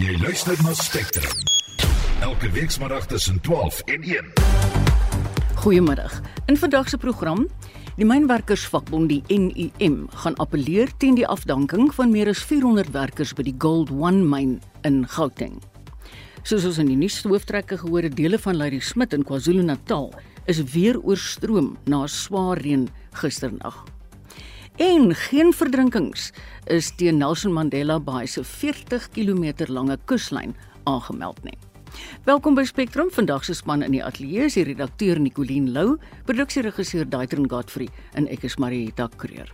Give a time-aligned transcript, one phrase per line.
[0.00, 1.32] Jy luister na Spectrum.
[2.24, 4.30] Elke weekmiddag tussen 12 en 1.
[5.60, 6.14] Goeiemiddag.
[6.48, 7.42] In vandag se program,
[7.98, 13.44] die mynwerkersvakbond die NUM gaan appeleer teen die afdanking van meer as 400 werkers by
[13.50, 14.56] die Gold One myn
[14.88, 15.60] in Gauteng.
[16.48, 20.14] Soos ons in die nuus hooftrekke gehoor het, dele van Lady Smith in KwaZulu-Natal
[20.48, 22.88] is weer oorstroom na swaar reën
[23.20, 23.84] gisternag.
[24.80, 26.30] En geen verdrinkings
[26.72, 30.54] is teen Nelson Mandela Bay se 40 km lange kuslyn
[30.88, 31.58] aangemeld nie.
[32.24, 33.10] Welkom by Spectrum.
[33.12, 38.30] Vandag se span in die ateljee is die redakteur Nicoline Lou, produksieregisseur Daitron Godfrey en
[38.32, 39.52] ek is Marieta Kreer.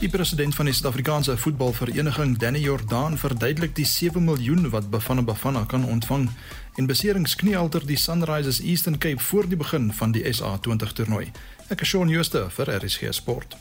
[0.00, 5.64] Die president van die Suid-Afrikaanse voetbalvereniging, Danny Jordaan, verduidelik die 7 miljoen wat Bafana Bafana
[5.68, 6.30] kan ontvang
[6.80, 11.26] en beserings kniehalter die Sunrisers Eastern Cape voor die begin van die SA20 toernooi.
[11.68, 13.58] Ek is Shaun Schuster vir RSG Sport.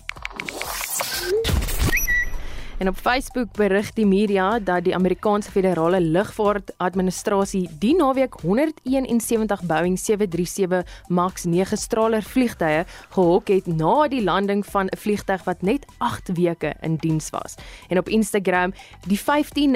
[2.80, 10.00] En op Facebook berig die media dat die Amerikaanse Federale Lugvaartadministrasie die naweek 171 Boeing
[10.00, 15.86] 737 MAX 9 straler vliegtye gehok het na die landing van 'n vliegtyg wat net
[15.98, 17.56] 8 weke in diens was.
[17.90, 18.74] En op Instagram
[19.08, 19.76] die 15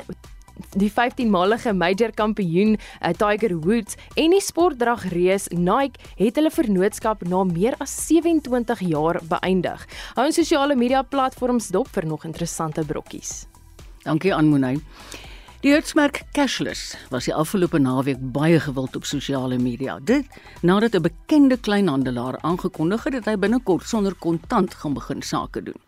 [0.75, 7.25] die 15-malige major kampioen uh, Tiger Woods en die sportdrag reus Nike het hulle vennootskap
[7.29, 9.87] na meer as 27 jaar beëindig.
[10.17, 13.43] Hou ons sosiale media platforms dop vir nog interessante brokkies.
[14.03, 14.79] Dankie aan Monay.
[15.63, 19.93] Die hitsmerk cashless was die afgelope naweek baie gewild op sosiale media.
[20.03, 20.25] Dit
[20.59, 25.79] nadat 'n bekende kleinhandelaar aangekondig het dat hy binnekort sonder kontant gaan begin sake doen.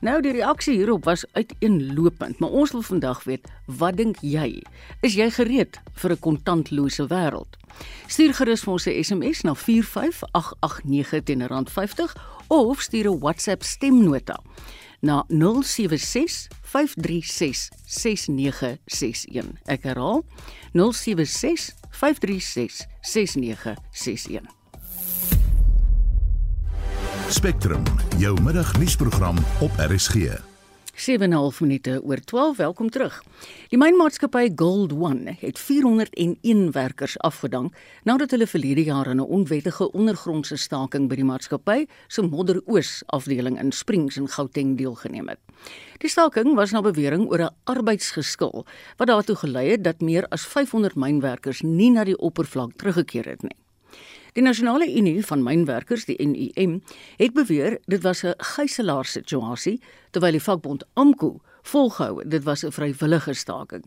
[0.00, 4.62] Nou die reaksie hierop was uiteenlopend, maar ons wil vandag weet, wat dink jy?
[5.00, 7.56] Is jy gereed vir 'n kontantlose wêreld?
[8.06, 12.16] Stuur gerus vir ons 'n SMS na 45889 teen R50
[12.48, 14.40] of stuur 'n WhatsApp stemnota
[15.02, 19.58] na 076 536 6961.
[19.66, 20.22] Ek herhaal
[20.72, 24.46] 076 536 6961.
[27.32, 27.82] Spectrum,
[28.18, 30.51] jou middagnuusprogram op RSG.
[31.02, 32.56] 7:30 minute oor 12.
[32.56, 33.16] Welkom terug.
[33.68, 37.74] Die mynmaatskappy Gold One het 401 werkers afgedank
[38.06, 43.58] nadat hulle verlede jaar aan 'n onwettige ondergrondse staking by die maatskappy se Modderoos afdeling
[43.58, 45.40] in Springs in Gauteng deelgeneem het.
[45.98, 50.46] Die staking was na bewering oor 'n arbeidsgeskil wat daartoe gelei het dat meer as
[50.46, 53.61] 500 mynwerkers nie na die oppervlak teruggekeer het nie.
[54.32, 56.78] Die Nasionale Unie van Mynwerkers, die NUM,
[57.20, 62.70] het beweer dit was 'n gijslaar situasie, terwyl die vakbond AMKU volgehou dit was 'n
[62.70, 63.84] vrywillige staking.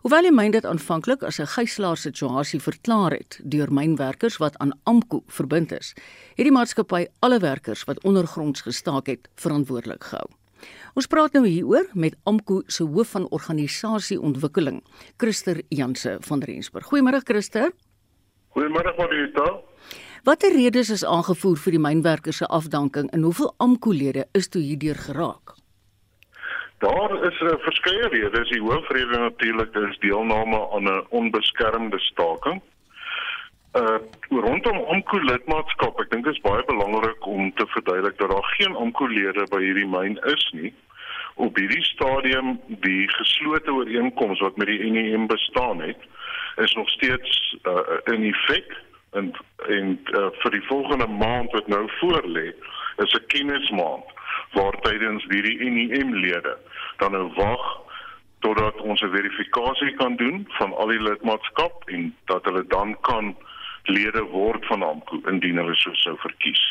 [0.00, 4.72] Hoewel die myn dit aanvanklik as 'n gijslaar situasie verklaar het deur mynwerkers wat aan
[4.82, 5.94] AMKU verbind is,
[6.34, 10.28] het die maatskappy alle werkers wat ondergronds gestaak het verantwoordelik gehou.
[10.94, 14.84] Ons praat nou hieroor met AMKU se hoof van organisasieontwikkeling,
[15.16, 16.86] Christer Janse van Rensburg.
[16.86, 17.72] Goeiemôre Christer.
[18.54, 19.46] Goeiemôre Marita.
[20.22, 25.00] Watter redes is aangevoer vir die mynwerkers se afdanking en hoeveel AMKU-lede is toe hierdeur
[25.06, 25.56] geraak?
[26.84, 28.48] Daar is 'n uh, verskeie redes.
[28.54, 32.62] Die hoofrede natuurlik is deelname aan 'n onbeskermde staking.
[33.74, 33.98] Uh
[34.30, 38.76] rondom AMKU lidmaatskap, ek dink dit is baie belangrik om te verduidelik dat daar geen
[38.76, 40.74] AMKU lede by hierdie myn is nie.
[41.34, 45.98] Op hierdie stadium die geslote ooreenkoms wat met die NEM bestaan het,
[46.56, 48.76] is nog steeds uh, in effek
[49.10, 49.32] en
[49.68, 52.52] en uh, vir die volgende maand wat nou voorlê
[53.04, 54.04] is 'n kennismaand
[54.52, 56.56] waar tydens hierdie NEM lede
[56.98, 57.64] dan nou wag
[58.38, 63.36] totdat ons 'n verifikasie kan doen van al die lidmaatskap en dat hulle dan kan
[63.82, 66.62] lede word van AMKU indien hulle so sou verkies.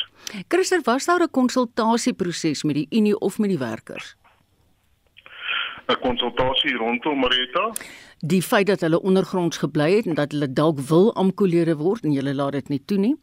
[0.47, 4.15] Christer, was daar 'n konsultasieproses met die Unie of met die werkers?
[5.87, 7.71] 'n Konsultasie rondom Marita?
[8.25, 12.15] die feit dat hulle ondergronds gebly het en dat hulle dalk wil amkolede word en
[12.15, 13.15] julle laat dit nie toe nie?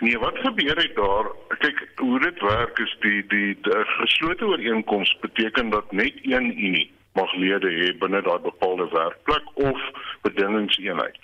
[0.00, 1.28] Nee, wat gebeur het daar?
[1.62, 6.90] Kyk, hoe dit werk is die die, die geslote ooreenkoms beteken dat net een unie
[7.12, 9.84] mag lede hê binne daai bepaalde werkplek of
[10.22, 11.20] bedingingseenheid.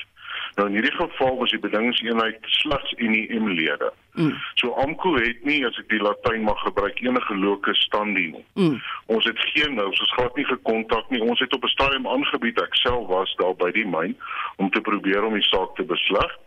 [0.59, 3.93] Nou in hierdie geval was die bedingingseenheid slegs UNIM lede.
[4.13, 4.35] Mm.
[4.55, 8.43] So AMKU het nie as ek die Latyn mag gebruik enige locus standi nie.
[8.59, 8.81] Mm.
[9.07, 11.23] Ons het geen nou, ons glad nie gekontak nie.
[11.23, 14.19] Ons het op 'n stadium aangebied ek self was daar by die myn
[14.57, 16.39] om te probeer om die saak te besleg.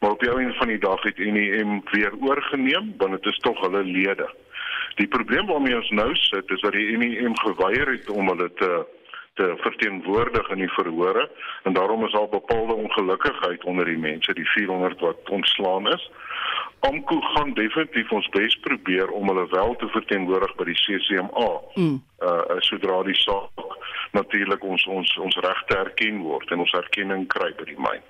[0.00, 3.60] Maar op die einde van die dag het UNIM weer oorgeneem want dit is tog
[3.60, 4.26] hulle lede.
[4.94, 8.86] Die probleem waarmee ons nou sit is dat die UNIM geweier het om hulle te
[9.40, 11.30] te verteenwoordig in die verhore
[11.62, 16.10] en daarom is daar bepaalde ongelukkigheid onder die mense, die 400 wat ontslaan is.
[16.80, 21.50] AMKU gaan definitief ons bes probeer om hulle wel te verteenwoordig by die CCMA.
[21.74, 21.98] Mm.
[22.24, 23.70] Uh sodra die saak
[24.16, 28.02] natuurlik ons ons ons regte erken word en ons erkenning kry by die myn.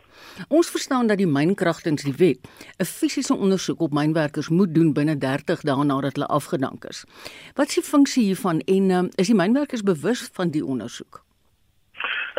[0.48, 5.18] Ons verstaan dat die mynkragtens die wet 'n fisiese ondersoek op mynwerkers moet doen binne
[5.18, 7.04] 30 dae nadat hulle afgedank is.
[7.54, 11.22] Wat is die funksie hiervan en um, is die mynwerkers bewus van die ondersoek?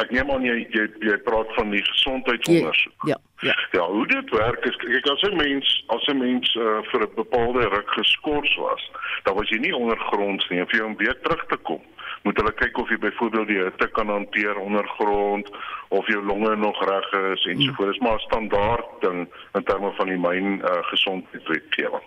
[0.01, 3.07] Ek neem aan jy jy, jy praat van die gesondheidsondersoek.
[3.09, 3.55] Ja, ja.
[3.75, 7.15] Ja, hoe dit werk is kyk as 'n mens as 'n mens uh, vir 'n
[7.15, 8.91] bepaalde ruk geskort was,
[9.23, 11.81] dan was jy nie ondergronds nie, vir jou om weer terug te kom.
[12.23, 15.49] Moet hulle kyk of jy byvoorbeeld die hitte kan hanteer ondergrond
[15.89, 17.91] of jou longe nog reg is en so voort.
[17.91, 22.05] Dis maar 'n standaard ding in terme van die myn uh, gesondheidswetgewing.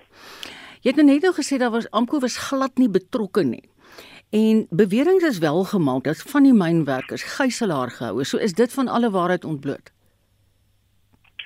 [0.82, 3.62] Jy het nou net gesê daar was Amko was glad nie betrokke nie.
[4.42, 8.28] En beweringe is wel gemaak dat van die mynwerkers gijslaar gehou is.
[8.28, 9.92] So is dit van alle waarheid ontbloot.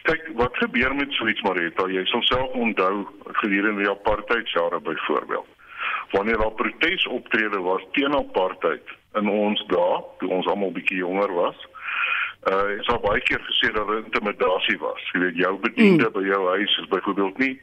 [0.02, 1.85] Kyk, wat gebeur met so iets Marita?
[1.88, 3.05] Jy sal self onthou
[3.43, 5.50] gedurende die apartheidjare byvoorbeeld.
[6.11, 11.61] Wanneer daar protesoptrede was teen apartheid in ons dae, toe ons almal bietjie jonger was,
[12.52, 15.11] uh is daar baie keer gesê dat dit intimidasie was.
[15.12, 16.17] Jy weet jou bediende mm.
[16.17, 17.55] by jou huis is byvoorbeeld nie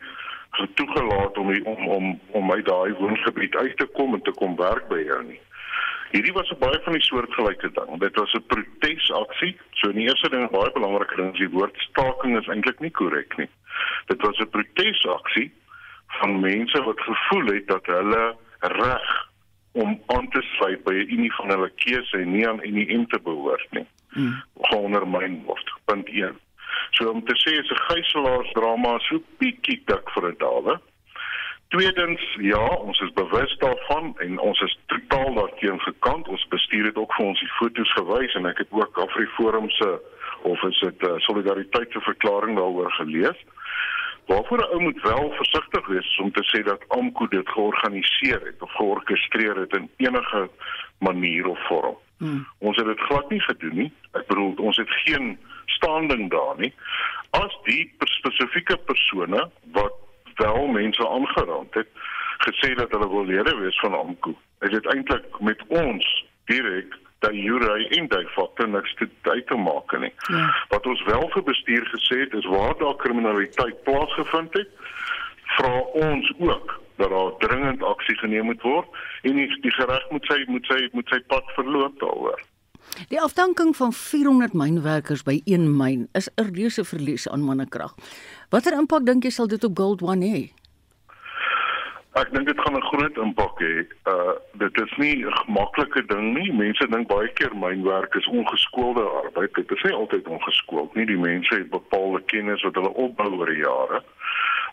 [0.74, 4.88] toegelaat om om om om my daai woongebied uit te kom en te kom werk
[4.88, 5.40] by jou nie.
[6.12, 8.00] Hierdie was 'n baie van die soortgelyke ding.
[8.00, 9.58] Dit was 'n protesaksie.
[9.72, 13.38] So die eerste ding baie belangrik ding is die woord staking is eintlik nie korrek
[13.38, 13.50] nie.
[14.08, 15.52] Dit was 'n protesaksie
[16.08, 19.28] van mense wat gevoel het dat hulle reg
[19.72, 23.08] om aan te sluit by 'n unie van hulle keuse en nie aan enige in
[23.08, 23.86] te behoort nie.
[24.10, 24.44] Hmm.
[24.54, 25.74] Ondermyn word.
[25.86, 26.40] Punt 1.
[26.92, 30.80] So om te sê is 'n gijselaarsdrama so bietjie dik vir 'n dawe.
[31.70, 36.28] Tweedens, ja, ons is bewus daarvan en ons is totaal daarteen gekant.
[36.28, 40.00] Ons bestuur het ook vir ons die foto's gewys en ek het ook Afriforum se
[40.42, 43.40] of is dit 'n uh, solidariteitsverklaring daaroor gelees.
[44.26, 48.62] Waarvoor 'n ou moet wel versigtig wees om te sê dat AMKU dit georganiseer het
[48.62, 50.50] of georkestreer het in enige
[51.00, 51.98] manier of vorm.
[52.18, 52.48] Hmm.
[52.58, 53.92] Ons het dit glad nie gedoen nie.
[54.12, 56.74] Ek bedoel, ons het geen standing daar nie.
[57.30, 59.94] As die spesifieke persone wat
[60.36, 61.88] wel mense aangeraak het,
[62.38, 67.34] gesê dat hulle wil lede wees van AMKU, is dit eintlik met ons direk dat
[67.34, 70.14] Jurey en daai fakte niks te uit te maak nie.
[70.30, 70.48] Ja.
[70.70, 74.70] Wat ons wel vir bestuur gesê het is waar daar kriminaliteit plaasgevind het,
[75.58, 75.80] vra
[76.10, 78.88] ons ook dat daar dringend aksie geneem moet word
[79.22, 82.44] en die, die gereg moet sy moet sy moet sy pad verloop daaroor.
[83.10, 87.96] Die afdanking van 400 mynwerkers by een myn is 'n reuse verlies aan mannekrag.
[88.50, 90.52] Watter impak dink jy sal dit op Gold One hê?
[92.16, 93.86] Ek dink dit gaan 'n groot impak hê.
[94.08, 96.54] Uh dit is nie 'n maklike ding nie.
[96.54, 99.54] Mense dink baie keer mynwerk is ongeskoolde arbeid.
[99.54, 101.06] Dit is nie altyd ongeskoold nie.
[101.06, 104.04] Die mense het bepaalde kennis wat hulle opbou oor jare.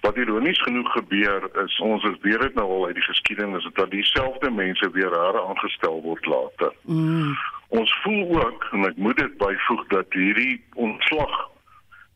[0.00, 3.90] Wat ironies genoeg gebeur is ons het weer dit nou al uit die geskiedenis dat
[3.90, 6.72] dieselfde mense weer herre aangestel word later.
[6.82, 7.36] Mm.
[7.72, 11.36] Ons voel ook en ek moet dit byvoeg dat hierdie ontslag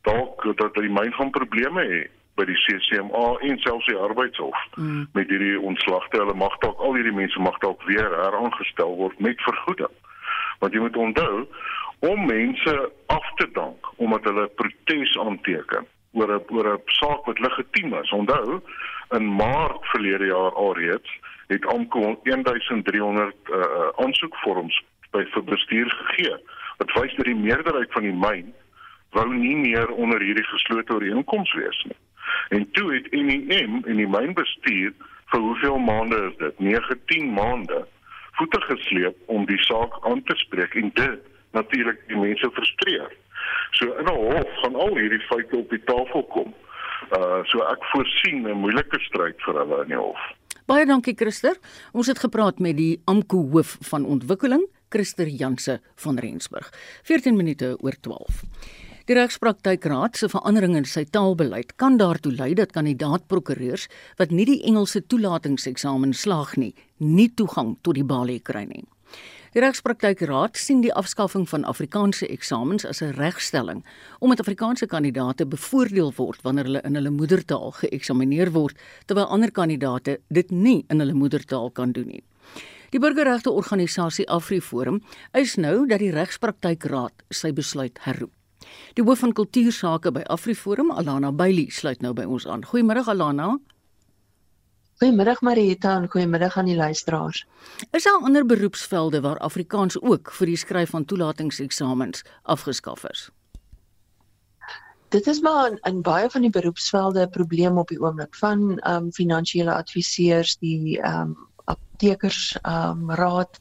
[0.04, 5.06] dalk dat die myn van probleme het by die CCMA en selfs die arbeidshof mm.
[5.16, 6.20] met hierdie ontslagte.
[6.20, 9.94] Hulle mag dalk al hierdie mense mag dalk weer heraangestel word met vergoeding.
[10.60, 11.46] Want jy moet onthou
[12.04, 12.74] om mense
[13.12, 18.12] af te dank omdat hulle protes aanteken oor 'n oor 'n saak wat legitiem is.
[18.12, 18.60] Onthou
[19.16, 23.64] in Maart verlede jaar alreeds het AMKO 1300 uh,
[23.96, 26.36] aansoekvorms by vir bestuur gegee.
[26.78, 28.54] Wat wys dat die meerderheid van die myn
[29.16, 31.98] wou nie meer onder hierdie geslote ooreenkoms wees nie.
[32.48, 34.92] En toe het NEM en die mynbestuur
[35.32, 36.58] vir hoeveel maande is dit?
[36.58, 37.86] 19 maande
[38.38, 41.20] voete gesleep om die saak aan te spreek en dit
[41.56, 43.12] natuurlik die mense frustreer.
[43.70, 46.54] So in 'n hof gaan al hierdie feite op die tafel kom.
[47.16, 50.20] Uh so ek voorsien 'n moeilike stryd vir hulle in die hof.
[50.66, 51.56] Baie dankie Christer.
[51.92, 56.72] Ons het gepraat met die AMKU hoof van ontwikkeling, Christer Janse van Rensburg.
[57.02, 58.42] 14 minute oor 12.
[59.06, 63.86] Die regspraktijkraad se verandering in sy taalbeleid kan daartoe lei dat kandidaat-prokureurs
[64.18, 68.82] wat nie die Engelse toelatingseksamen slaag nie, nie toegang tot die balie kry nie.
[69.54, 73.84] Die regspraktijkraad sien die afskaffing van Afrikaanse eksamens as 'n regstelling
[74.18, 78.76] omdat Afrikaanse kandidaate bevoordeel word wanneer hulle in hulle moedertaal geëksamineer word
[79.06, 82.24] terwyl ander kandidaate dit nie in hulle moedertaal kan doen nie.
[82.94, 85.00] Die burgerregte organisasie AfriForum
[85.32, 88.32] eis nou dat die regspraktykraad sy besluit herroep.
[88.98, 92.64] Die hoof van kultuursake by AfriForum, Alana Bailey, sluit nou by ons aan.
[92.66, 93.56] Goeiemôre Alana.
[95.02, 97.44] Goeiemôre Marieta en goeiemôre aan die luisteraars.
[97.92, 103.28] Is daar ander beroepsvelde waar Afrikaans ook vir die skryf van toelatingseksamens afgeskaf is?
[105.08, 108.78] dit is maar in, in baie van die beroepsvelde 'n probleem op die oomblik van
[108.78, 111.36] ehm um, finansiële adviseurs, die ehm um,
[111.96, 113.60] aptekers ehm um, raad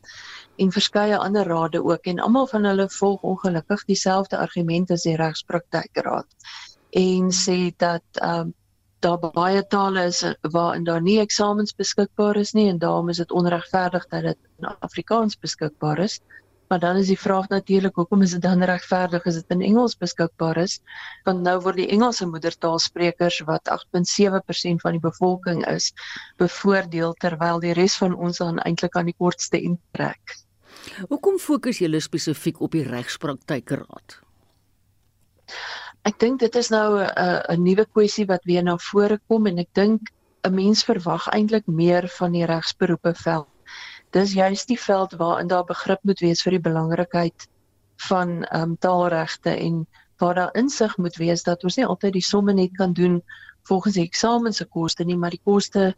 [0.57, 5.15] en verskeie ander rade ook en almal van hulle volg ongelukkig dieselfde argumente as die
[5.15, 6.27] regspraktykraad
[6.91, 8.53] en sê dat ehm um,
[9.05, 13.31] daar baie tale is waarin daar nie eksamens beskikbaar is nie en daarom is dit
[13.31, 16.21] onregverdig dat dit in Afrikaans beskikbaar is.
[16.67, 19.97] Maar dan is die vraag natuurlik hoekom is dit dan regverdig as dit in Engels
[20.01, 20.79] beskikbaar is?
[21.27, 25.91] Want nou word die Engelse moedertaalsprekers wat 8.7% van die bevolking is,
[26.41, 30.37] bevoordeel terwyl die res van ons dan eintlik aan die kortste end trek.
[31.09, 34.19] Hoekom fokus julle spesifiek op die regspraktykraad?
[36.05, 37.09] Ek dink dit is nou 'n
[37.53, 40.01] 'n nuwe kwessie wat weer na vore kom en ek dink
[40.43, 43.49] 'n mens verwag eintlik meer van die regsberoepe veld
[44.15, 47.47] dis juist die veld waarin daar begrip moet wees vir die belangrikheid
[48.09, 49.85] van ehm um, taalregte en
[50.23, 53.21] waar daar insig moet wees dat ons nie altyd die somme net kan doen
[53.67, 55.95] volgens die eksamen se koste nie, maar die koste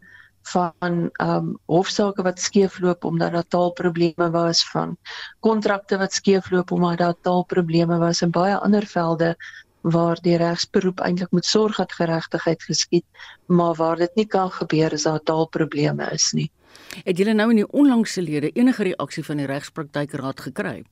[0.54, 4.98] van ehm um, hofsaake wat skeefloop omdat daar taalprobleme was van
[5.40, 9.36] kontrakte wat skeefloop omdat daar taalprobleme was en baie ander velde
[9.82, 13.06] waar die regsberoep eintlik moet sorg dat geregtigheid geskied,
[13.46, 16.50] maar waar dit nie kan gebeur as daar taalprobleme is nie.
[17.04, 20.84] Het julle nou in die onlangse lede enige reaksie van die regspraktykraad gekry?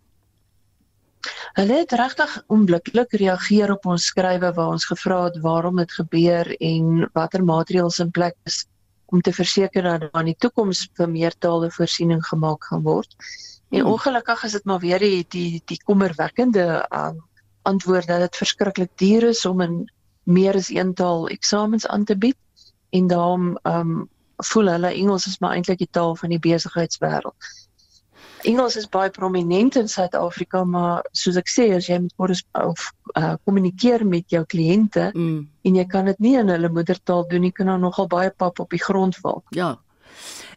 [1.58, 6.52] Hulle het regtig onmiddellik reageer op ons skrywe waar ons gevra het waarom dit gebeur
[6.60, 8.66] en watter maatreëls in plek is
[9.14, 13.16] om te verseker dat daar in die toekoms vir meertale voorsiening gemaak gaan word.
[13.70, 13.92] En hmm.
[13.94, 17.22] ongelukkig is dit maar weer die die die kommerwekkende um,
[17.62, 19.78] antwoord dat dit verskriklik duur is om in
[20.24, 22.38] meer as een taal eksamens aan te bied
[22.90, 24.10] en daarom um,
[24.44, 27.54] voel hulle Engels is maar eintlik die taal van die besigheidswêreld.
[28.46, 32.92] Engels is baie prominent in Suid-Afrika, maar soos ek sê, as jy met kores of
[33.18, 35.40] uh, kommunikeer met jou kliënte mm.
[35.66, 38.62] en jy kan dit nie in hulle moedertaal doen nie, kan daar nogal baie pap
[38.62, 39.42] op die grond val.
[39.58, 39.74] Ja.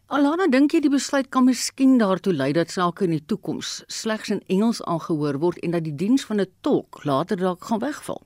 [0.09, 4.31] Alana, dink jy die besluit kan miskien daartoe lei dat sake in die toekoms slegs
[4.33, 8.21] in Engels aangehoor word en dat die diens van 'n tolk later dalk gaan wegval?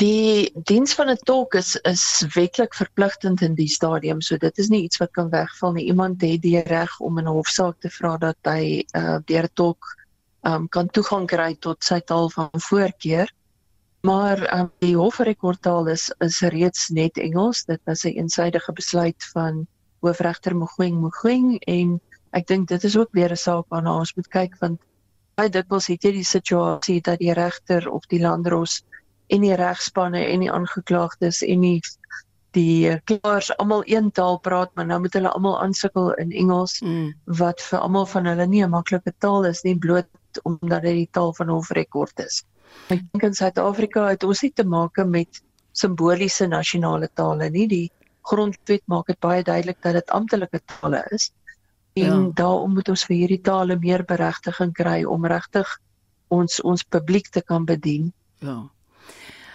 [0.00, 4.68] Die diens van 'n tolk is is wetlik verpligtend in die stadium, so dit is
[4.68, 5.84] nie iets wat kan wegval nie.
[5.84, 9.54] Iemand het die reg om in 'n hofsaak te vra dat hy uh, deur 'n
[9.54, 9.84] tolk
[10.48, 13.28] um, kan toegang kry tot sy taal van voorkeur.
[14.00, 17.64] Maar um, die hofrekordtaal is is reeds net Engels.
[17.64, 19.66] Dit was 'n een eensidedige besluit van
[20.00, 24.28] hoofregter Mogoeng Mogoeng en ek dink dit is ook weer 'n saak waarna ons moet
[24.28, 24.80] kyk want
[25.36, 28.82] baie dikwels het jy die situasie dat die regter of die landros
[29.32, 31.80] en die regspanne en die aangeklaagdes en die
[32.52, 37.12] die klaars almal een taal praat maar nou moet hulle almal aansukkel in Engels mm.
[37.40, 41.08] wat vir almal van hulle nie 'n maklike taal is nie bloot omdat dit die
[41.10, 42.44] taal van hofrekord is.
[42.88, 47.66] Ek dink in Suid-Afrika het ons nie te maak met simboliese nasionale tale nie.
[47.68, 47.90] Die
[48.28, 51.30] grondwet maak dit baie duidelik dat dit amptelike tale is.
[51.92, 52.30] En ja.
[52.34, 55.68] daarom moet ons vir hierdie tale meer beregting kry om regtig
[56.32, 58.12] ons ons publiek te kan bedien.
[58.40, 58.70] Ja.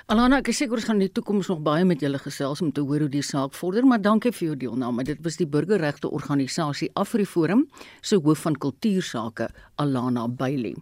[0.08, 2.70] Alana, ek is seker ons gaan in die toekoms nog baie met julle gesels om
[2.72, 5.04] te hoor hoe die saak vorder, maar dankie vir jou deelname.
[5.04, 7.66] Dit was die burgerregte organisasie AfriForum
[8.00, 9.50] se hoof van kultuursake,
[9.84, 10.78] Alana Bailey.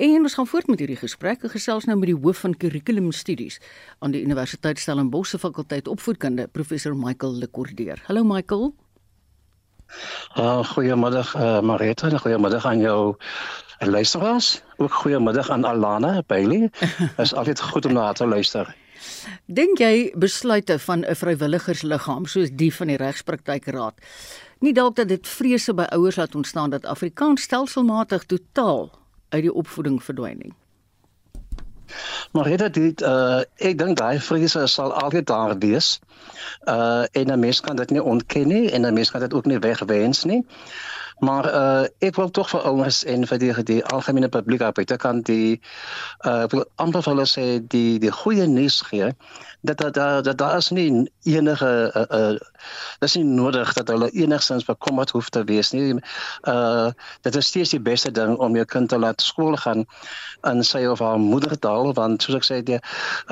[0.00, 3.60] En ons gaan voort met hierdie gesprek en gesels nou met die hoof van kurrikulumstudies
[4.00, 8.00] aan die Universiteit Stellenbosch se fakulteit opvoedkunde, professor Michael Lekordeer.
[8.08, 8.70] Hallo Michael.
[10.40, 13.14] Uh, goeiemiddag uh, Marita en goeiemiddag aan jou
[13.78, 14.62] luisteraars.
[14.76, 16.70] Ook goeiemiddag aan Alana Bailey.
[17.22, 18.74] Is altyd goed om na te luister.
[19.46, 23.94] Dink jy besluite van 'n vrywilligersliggaam soos die van die regspraktykraad
[24.64, 28.90] nie dalk dat dit vrese by ouers laat ontstaan dat Afrikaans stelselmatig totaal
[29.28, 30.52] uit die opvoeding verdwyn nie?
[32.32, 35.98] Maar dit dit uh ek dink daai vrese sal altyd daar wees.
[36.64, 39.46] Uh en 'n mens kan dit nie ontken nie en 'n mens kan dit ook
[39.46, 40.46] nie wegwens nie.
[41.18, 45.26] Maar uh ek wil tog vir ouers en vir die die algemene publiek op buitekant
[45.26, 45.60] die
[46.26, 49.12] uh amper vir hulle sê die die goeie nuus gee
[49.64, 52.38] dat dat dat, dat daar is nie enige uh, uh
[52.98, 55.94] dis nie nodig dat hulle enigstens bekommerd hoef te wees nie.
[56.42, 56.90] Uh
[57.20, 59.86] dit is steeds die beste ding om jou kind te laat skool gaan
[60.42, 62.80] in sy of haar moedertaal want soos ek sê die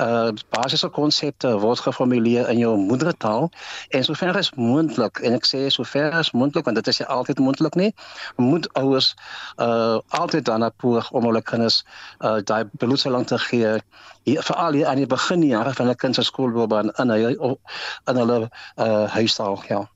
[0.01, 3.49] uh basiese konsepte word geformuleer in jou moedertaal
[3.89, 7.72] en sover as moontlik en ek sê sover as moontlik want dit is altyd moontlik
[7.75, 7.93] nie
[8.35, 9.13] moet ouers
[9.57, 11.83] uh altyd dan poog om hulle kinders
[12.19, 13.77] uh daai bloedselang te gee
[14.23, 17.35] hier veral hier aan die beginjare van 'n kind se skoolloopbaan in hy
[18.11, 19.87] in hulle uh huistaal ja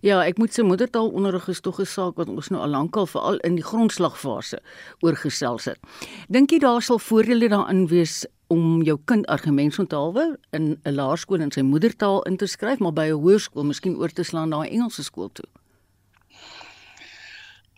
[0.00, 3.06] Ja, ek moet sê moedertaal onderrig is tog 'n saak wat ons nou al lankal
[3.06, 4.60] veral in die grondslagfase
[5.00, 5.78] oorgesels het.
[6.28, 11.50] Dink jy daar sal voordele daarin wees om jou kind argumentsonthaalwe in 'n laerskool in
[11.50, 14.72] sy moedertaal in te skryf, maar by 'n hoërskool miskien oor te slaan na 'n
[14.72, 15.48] Engelse skool toe?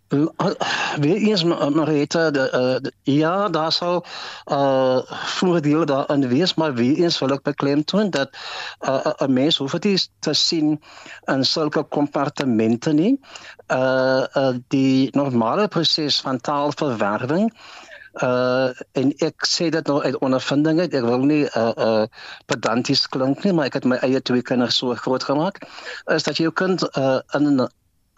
[0.09, 4.05] Weer eens Marita de, uh, ja daar sal
[4.47, 9.57] uh voordele daarin wees maar weer eens wil ek beklemtoon dat 'n uh, 'n mens
[9.57, 10.83] hoef dit te sien
[11.25, 13.21] in sulke kompartemente nie.
[13.69, 17.53] Uh, uh die normale proses van taalverwerwing
[18.23, 22.05] uh en ek sê dit nou uit ondervinding ek wil nie uh uh
[22.47, 25.59] pedanties klink nie maar ek het my eie twee kinders so groot gemaak
[26.15, 27.67] is dat jou kind uh in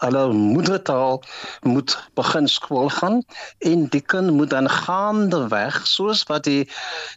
[0.05, 1.23] hulle moedertaal
[1.63, 3.23] moet begin skool gaan
[3.59, 6.69] en die kind moet dan gaandeweg soos wat die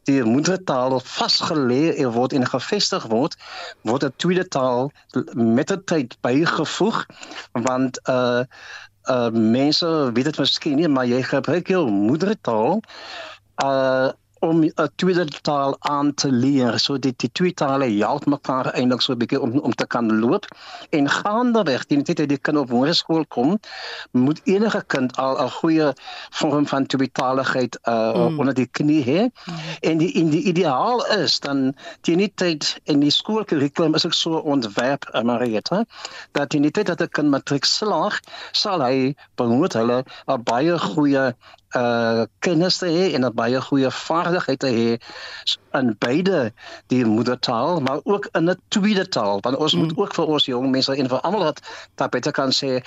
[0.03, 3.35] die moedertaal vasgelê word en gevestig word
[3.81, 4.91] word 'n tweede taal
[5.33, 7.05] met die tyd bygevoeg
[7.51, 8.43] want uh
[9.09, 12.81] uh mense weet dit miskien nie maar jy gebruik jou moedertaal
[13.63, 14.09] uh
[14.39, 16.79] om 'n tweede taal aan te leer.
[16.79, 20.19] So dit die twee tale help mekaar eintlik so 'n bietjie om om te kan
[20.19, 20.45] loop
[20.89, 23.59] en gaandeweg teen die tyd jy kan op hoërskool kom,
[24.11, 25.93] moet enige kind al 'n goeie
[26.29, 28.39] vorm van tweetaligheid uh mm.
[28.39, 29.21] onder die knie hê.
[29.21, 29.55] Mm.
[29.81, 34.13] En die in die ideaal is dan teen die tyd in die skoolkurrikulum is ek
[34.13, 35.85] so ontwerp uh, Marietta
[36.31, 38.19] dat teen die tyd dat 'n kind matriek slaag,
[38.51, 41.35] sal hy behoort hulle 'n baie goeie
[41.77, 44.89] uh kennis te hê en 'n baie goeie vaardigheid te hê
[45.79, 46.53] in beide
[46.87, 49.79] die moedertaal maar ook in 'n tweede taal want ons mm.
[49.79, 51.61] moet ook vir ons jong mense en vir almal wat
[51.95, 52.81] dat beter kan sê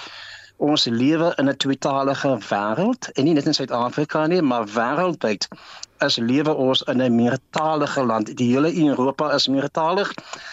[0.57, 5.49] ons lewe in 'n tweetalige wêreld en nie net in Suid-Afrika nie maar wêreldwyd
[6.05, 8.37] is lewe ons in 'n meertalige land.
[8.37, 10.13] Die hele Europa is meertalig.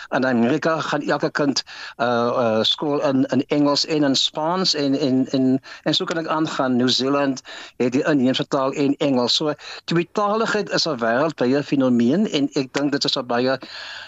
[0.09, 1.63] In Amerika gaan elke kind
[1.97, 2.05] uh
[2.43, 6.27] uh skool in in Engels en in Spaans en en en en so kan ek
[6.27, 6.75] aangaan.
[6.75, 7.41] New Zealand
[7.77, 9.35] het die inheemse taal en Engels.
[9.35, 9.53] So
[9.85, 13.57] tweetaligheid is 'n wêreldwye fenomeen en ek dink dit is 'n baie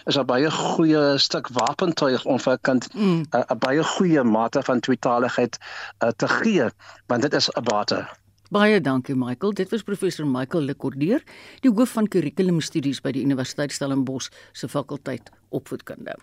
[0.05, 3.25] is 'n baie goeie stuk wapentuig om vir 'n kind 'n mm.
[3.35, 5.57] uh, baie goeie mate van tweetaligheid
[6.03, 6.69] uh, te gee
[7.07, 8.20] want dit is 'n bate.
[8.51, 9.53] Baie dankie Michael.
[9.55, 11.21] Dit was professor Michael Lekordeer,
[11.63, 16.17] die hoof van kurrikulumstudies by die Universiteit Stellenbosch se fakulteit opvoedkunde.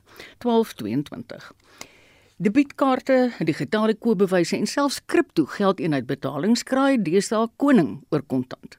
[0.45, 1.47] 1222.
[2.37, 3.17] Debietkaarte,
[3.49, 8.77] digitale koopbewyse en selfs kripto-geldeenheidbetalings kraai deesdae koning oor kontant.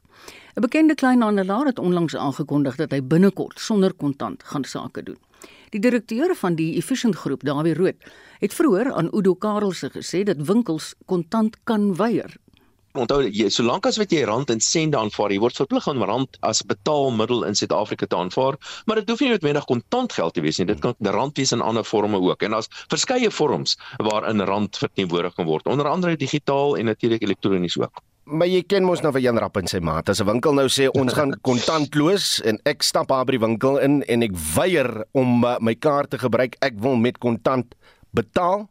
[0.54, 5.18] 'n Bekende kleinhandelaar het onlangs aangekondig dat hy binnekort sonder kontant gaan sake doen.
[5.70, 7.98] Die direkteur van die Efficient Groep, Dawie Rood,
[8.40, 12.38] het vroeër aan Udo Karelse gesê dat winkels kontant kan weier
[12.98, 16.40] onthou jy solank as wat jy rand en sent aanvaar, jy word verplig om rand
[16.46, 18.58] as betaalmiddel in Suid-Afrika te aanvaar,
[18.90, 20.68] maar dit hoef nie noodwendig kontant geld te wees nie.
[20.70, 22.44] Dit kan rand wees in ander forme ook.
[22.44, 27.78] En daar's verskeie vorms waarin rand verteenwoordig kan word, onder andere digitaal en natuurlik elektronies
[27.78, 28.02] ook.
[28.30, 30.10] Maar jy ken mos nou vir Jan Rapp en sy maat.
[30.10, 33.78] As 'n winkel nou sê ons gaan kontantloos en ek stap daar by die winkel
[33.82, 37.74] in en ek weier om uh, my kaart te gebruik, ek wil met kontant
[38.14, 38.70] betaal,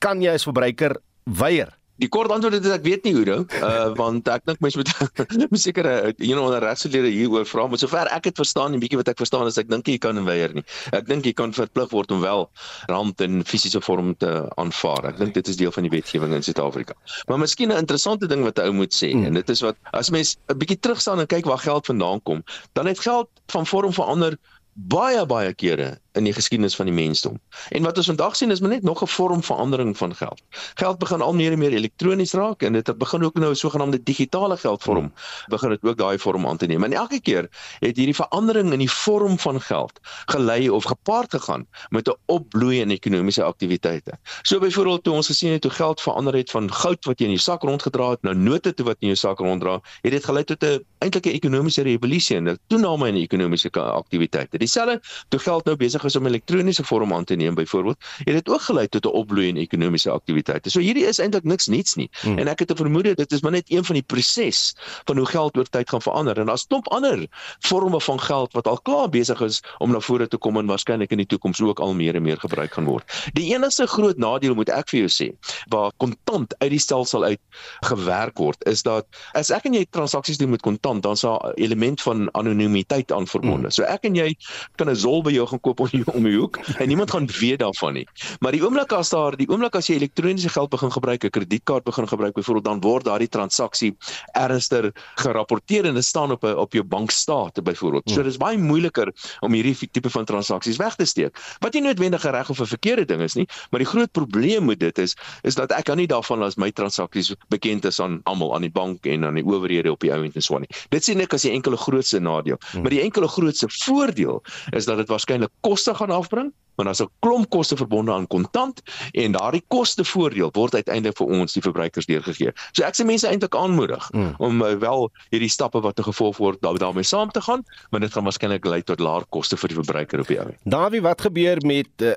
[0.00, 1.76] kan jy as verbruiker weier?
[2.02, 4.90] Die kort antwoord is ek weet nie hoe nou, uh want ek dink mense moet
[5.66, 5.86] seker
[6.18, 9.22] you know 'n regselede hieroor vra, maar sover ek het verstaan en bietjie wat ek
[9.22, 10.64] verstaan is ek dink jy kan weier nie.
[10.92, 12.48] Ek dink jy kan verplig word om wel
[12.92, 15.12] rand in fisiese vorm te aanvaar.
[15.12, 16.94] Ek dink dit is deel van die wetgewing in Suid-Afrika.
[17.28, 19.24] Maar miskien 'n interessante ding wat 'n ou moet sê hmm.
[19.24, 22.44] en dit is wat as mens 'n bietjie terugstaan en kyk waar geld vandaan kom,
[22.74, 24.36] dan het geld van vorm verander
[24.76, 27.40] baie baie kere in die geskiedenis van die mensdom.
[27.68, 30.42] En wat ons vandag sien is maar net nog 'n vorm verandering van geld.
[30.74, 34.02] Geld begin al meer en meer elektronies raak en dit begin ook nou 'n sogenaamde
[34.02, 35.12] digitale geldvorm
[35.46, 36.84] begin dit ook daai vorm aan te neem.
[36.84, 37.48] En elke keer
[37.78, 42.80] het hierdie verandering in die vorm van geld gelei of gepaard gegaan met 'n opbloei
[42.80, 44.18] in ekonomiese aktiwiteite.
[44.42, 47.30] So byvoorbeeld toe ons gesien het hoe geld verander het van goud wat jy in
[47.30, 50.44] jou sak rondgedra het na note toe wat in jou sak ronddra, het dit gelei
[50.44, 54.58] tot 'n eintlike ekonomiese revolusie en 'n toename in ekonomiese aktiwiteite.
[54.58, 58.48] Dieselfde toe geld nou besig is om elektroniese vorm aan te neem byvoorbeeld, het dit
[58.48, 60.70] ook gelei tot 'n opbloei in ekonomiese aktiwiteite.
[60.70, 62.08] So hierdie is eintlik niks niets nie.
[62.20, 62.38] Hmm.
[62.38, 65.26] En ek het 'n vermoede dit is maar net een van die proses van hoe
[65.26, 67.26] geld oor tyd gaan verander en daar's klomp ander
[67.60, 71.10] forme van geld wat al klaar besig is om na vore te kom en waarskynlik
[71.10, 73.04] in die toekoms ook al meer en meer gebruik gaan word.
[73.32, 75.28] Die enigste groot nadeel moet ek vir jou sê,
[75.72, 77.40] waar kontant uit die stelsel uit
[77.88, 81.40] gewerk word, is dat as ek en jy transaksies doen met kontant, dan is daar
[81.52, 83.70] 'n element van anonimiteit aan verbonde.
[83.70, 83.76] Hmm.
[83.76, 84.36] So ek en jy
[84.76, 87.26] kan 'n zol by jou gaan koop op die om die hoek en niemand gaan
[87.40, 88.06] weet daarvan nie.
[88.40, 91.84] Maar die oomblik as daar die oomblik as jy elektroniese geld begin gebruik, 'n kredietkaart
[91.84, 93.96] begin gebruik byvoorbeeld, dan word daardie transaksie
[94.32, 98.10] ernstiger gerapporteer en dit staan op 'n op jou bankstate byvoorbeeld.
[98.10, 101.38] So dis baie moeiliker om hierdie tipe van transaksies weg te steek.
[101.60, 104.80] Wat nie noodwendig reg of 'n verkeerde ding is nie, maar die groot probleem met
[104.80, 108.54] dit is is dat ek kan nie daarvan as my transaksies bekend is aan almal
[108.54, 110.78] aan die bank en aan die owerhede op die ou end en so aan nie.
[110.88, 112.58] Dit sien ek as die enkele grootste nadeel.
[112.72, 112.82] Hmm.
[112.82, 115.50] Maar die enkele grootste voordeel is dat dit waarskynlik
[115.86, 120.74] koste gaan afbring want daar's 'n klomp koste verbonde aan kontant en daardie kostevoordeel word
[120.74, 122.52] uiteindelik vir ons die verbruikers deurgegee.
[122.72, 124.34] So ek sê mense eintlik aanmoedig mm.
[124.38, 128.00] om uh, wel hierdie stappe wat te gevolg word daar, daarmee saam te gaan, maar
[128.00, 130.52] dit gaan waarskynlik lei tot laer koste vir die verbruiker op die ou.
[130.64, 132.12] Dawie, wat gebeur met uh,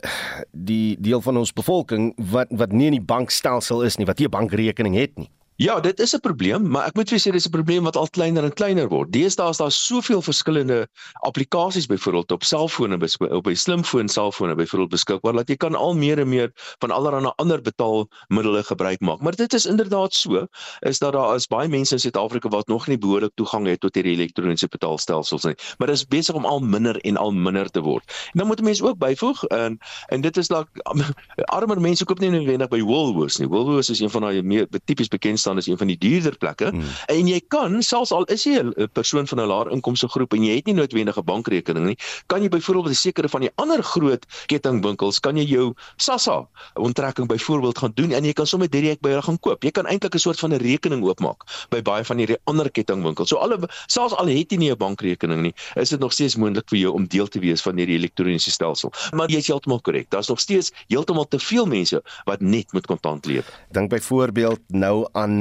[0.51, 4.27] die deel van ons bevolking wat wat nie in die bankstelsel is nie, wat nie
[4.27, 5.29] 'n bankrekening het nie?
[5.59, 8.07] Ja, dit is 'n probleem, maar ek moet vir sê dis 'n probleem wat al
[8.09, 9.11] kleiner en kleiner word.
[9.11, 15.33] Deesdae is daar soveel verskillende applikasies byvoorbeeld op selfone op by slimfoon selfone byvoorbeeld beskikbaar
[15.33, 19.19] dat jy kan al meer en meer van allerlei ander betaalmiddels gebruik maak.
[19.19, 20.47] Maar dit is inderdaad so
[20.79, 23.95] is dat daar is baie mense in Suid-Afrika wat nog nie behoorlik toegang het tot
[23.95, 25.55] hierdie elektroniese betaalstelsels nie.
[25.77, 28.29] Maar dit is besig om al minder en al minder te word.
[28.31, 30.69] En dan moet mense ook byvoeg en en dit is dalk
[31.57, 33.47] armer mense koop nie noodwendig by Woolworths nie.
[33.47, 36.69] Woolworths is een van daai tipies bekend staan as een van die duurder plekke.
[36.69, 36.83] Hmm.
[37.07, 40.43] En jy kan selfs al is jy 'n persoon van 'n laer inkomste groep en
[40.43, 43.83] jy het nie noodwendig 'n bankrekening nie, kan jy byvoorbeeld 'n sekere van die ander
[43.83, 49.01] groot kettingwinkels kan jy jou SASSA onttrekking byvoorbeeld gaan doen en jy kan sommer direk
[49.01, 49.63] by hulle gaan koop.
[49.63, 53.29] Jy kan eintlik 'n soort van 'n rekening oopmaak by baie van hierdie ander kettingwinkels.
[53.29, 53.57] So alle
[53.87, 56.93] selfs al het jy nie 'n bankrekening nie, is dit nog steeds moontlik vir jou
[56.93, 58.91] om deel te wees van hierdie elektroniese stelsel.
[59.11, 60.09] Maar jy is heeltemal korrek.
[60.09, 63.45] Daar's nog steeds heeltemal te veel mense wat net met kontant leef.
[63.71, 65.38] Dink byvoorbeeld nou aan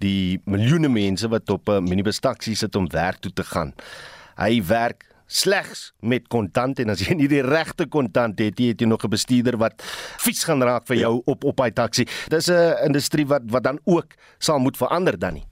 [0.00, 3.74] die miljoene mense wat op 'n minibus-taxi sit om werk toe te gaan.
[4.36, 8.86] Hy werk slegs met kontant en as jy nie die regte kontant het, het jy
[8.86, 9.82] nog 'n bestuurder wat
[10.18, 12.06] vies gaan raak vir jou op op hy taxi.
[12.28, 15.49] Dis 'n industrie wat wat dan ook sal moet verander dan nie.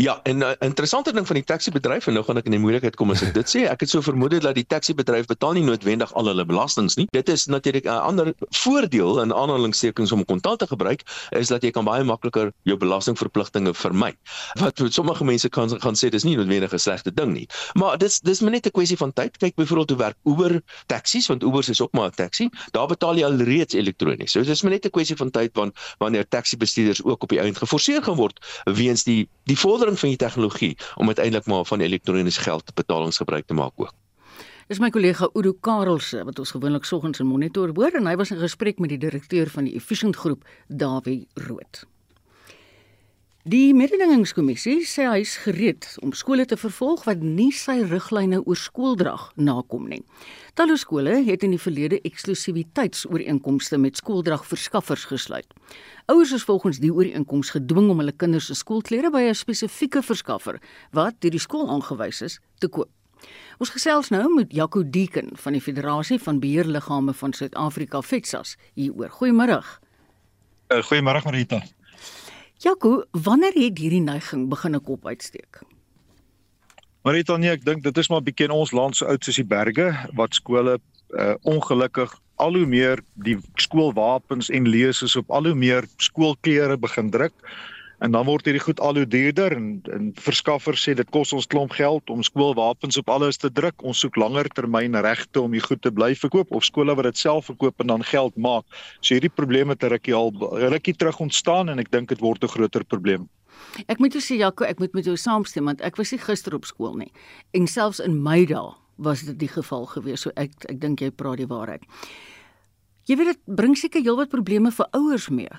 [0.00, 2.60] Ja, en 'n uh, interessante ding van die taxi-bedryf en nou gaan ek in die
[2.60, 3.66] moeilikheid kom as ek dit sê.
[3.68, 7.04] Ek het so vermoed dat die taxi-bedryf betaal nie noodwendig al hulle belastings nie.
[7.10, 11.70] Dit is natuurlik 'n ander voordeel in aanhalingstekens om kontant te gebruik is dat jy
[11.70, 14.16] kan baie makliker jou belastingverpligtinge vermy.
[14.60, 17.46] Wat sommige mense kan gaan sê dis nie noodwendig 'n slegte ding nie.
[17.72, 19.36] Maar dis dis maar net 'n kwessie van tyd.
[19.36, 22.48] Kyk byvoorbeeld hoe werk Uber taksies want Uber is ook maar 'n taxi.
[22.70, 24.32] Daar betaal jy al reeds elektronies.
[24.32, 25.50] So dis maar net 'n kwessie van tyd
[25.98, 30.08] wanneer taxi-bestuurders ook op die einde geforseer gaan word weens die die vordering verandering van
[30.08, 33.94] die tegnologie om uiteindelik maar van elektroniese geld betalings gebruik te maak ook.
[34.68, 38.30] Dis my kollega Udo Karelse wat ons gewoonlik soggens in monitor hoor en hy was
[38.30, 41.86] in gesprek met die direkteur van die Efficient Groep, Dawie Rood.
[43.48, 48.58] Die mededingingskommissie sê hy is gereed om skole te vervolg wat nie sy riglyne oor
[48.60, 50.02] skooldrag nakom nie.
[50.60, 55.48] Talle skole het in die verlede eksklusiwiteitsooreenkomste met skooldragverskaffers gesluit.
[56.12, 60.60] Ouers is volgens die ooreenkoms gedwing om hulle kinders se skoolklere by 'n spesifieke verskaffer
[60.92, 62.90] wat deur die skool aangewys is te koop.
[63.58, 69.08] Ons gesels nou met Jaco Deeken van die Federasie van Beheerliggame van Suid-Afrika FETSAS hieroor.
[69.08, 69.64] Goeiemôre.
[70.68, 71.62] Uh, Goeiemôre Marita.
[72.60, 75.62] Jaco, wanneer het hierdie neiging begin kop uitsteek?
[77.08, 79.46] Marita, nee, ek dink dit is maar bietjie in ons land so oud soos die
[79.48, 79.86] berge
[80.18, 85.88] wat skole uh, ongelukkig al hoe meer die skoolwapens en lesers op al hoe meer
[85.96, 87.32] skoolklere begin druk
[88.00, 91.46] en dan word hierdie goed al hoe duurder en en verskaffers sê dit kos ons
[91.46, 93.82] klomp geld om skoolwapens op alles te druk.
[93.84, 97.20] Ons soek langer termyn regte om die goed te bly verkoop of skole wat dit
[97.20, 98.64] self verkoop en dan geld maak.
[99.00, 100.32] So hierdie probleme het rukkie al
[100.72, 103.28] rukkie terug ontstaan en ek dink dit word 'n groter probleem.
[103.86, 106.54] Ek moet jou sê Jaco, ek moet met jou saamstem want ek was nie gister
[106.54, 107.12] op skool nie.
[107.52, 110.20] En selfs in my dae was dit die geval gewees.
[110.20, 111.82] So ek ek dink jy praat die waarheid.
[113.08, 115.50] Jy weet dit bring seker heelwat probleme vir ouers mee.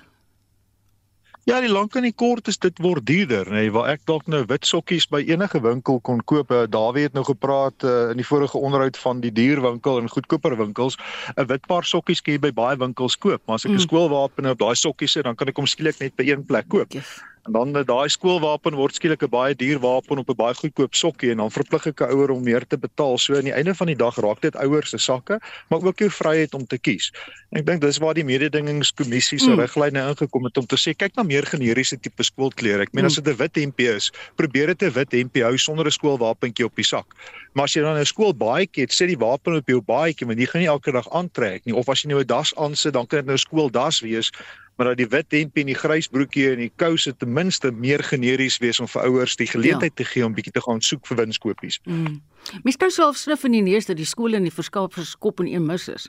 [1.44, 4.28] Ja, die lank en die kort is dit word duurder, nê, nee, waar ek dalk
[4.30, 6.52] nou wit sokkies by enige winkel kon koop.
[6.54, 10.54] Uh, Dawie het nou gepraat uh, in die vorige onderhoud van die dierwinkel en goedkoper
[10.60, 10.94] winkels.
[11.34, 13.86] 'n Wit paar sokkies kan jy by baie winkels koop, maar as ek 'n mm.
[13.88, 16.94] skoolwapen op daai sokkies het, dan kan ek hom skielik net by een plek koop.
[16.94, 17.18] Yes.
[17.42, 20.94] En dan eh, daai skoolwapen word skielik 'n baie duur wapen op 'n baie goedkoop
[20.94, 23.18] sokkie en dan verplig ek 'n ouer om meer te betaal.
[23.18, 26.10] So aan die einde van die dag raak dit ouers se sakke, maar ook jou
[26.10, 27.12] vryheid om te kies.
[27.50, 29.58] En ek dink dis waar die mededingingskommissie se mm.
[29.58, 32.82] riglyne ingekom het om te sê kyk na meer generiese tipe skoolklere.
[32.82, 33.24] Ek meen as mm.
[33.24, 36.76] dit 'n wit hempie is, probeer dit 'n wit hempie hou sonder 'n skoolwapentjie op
[36.76, 37.06] die sak.
[37.54, 40.46] Maar as jy dan 'n skoolbaadjie het, sit die wapen op jou baadjie, want jy
[40.46, 41.74] gaan nie elke dag aantrek nie.
[41.74, 44.30] Of as jy nou 'n das aansit, dan kan dit nou 'n skooldas wees,
[44.76, 48.02] maar dat die wit hempie en die grys broekie en die kouse ten minste meer
[48.04, 50.04] generies wees om vir ouers die geleentheid ja.
[50.04, 51.80] te gee om bietjie te gaan soek vir winskoopies.
[51.84, 52.20] Mm.
[52.62, 55.50] Mens kan self snif in die neus dat die skole in die verskaffers kop en
[55.50, 56.08] een mis is.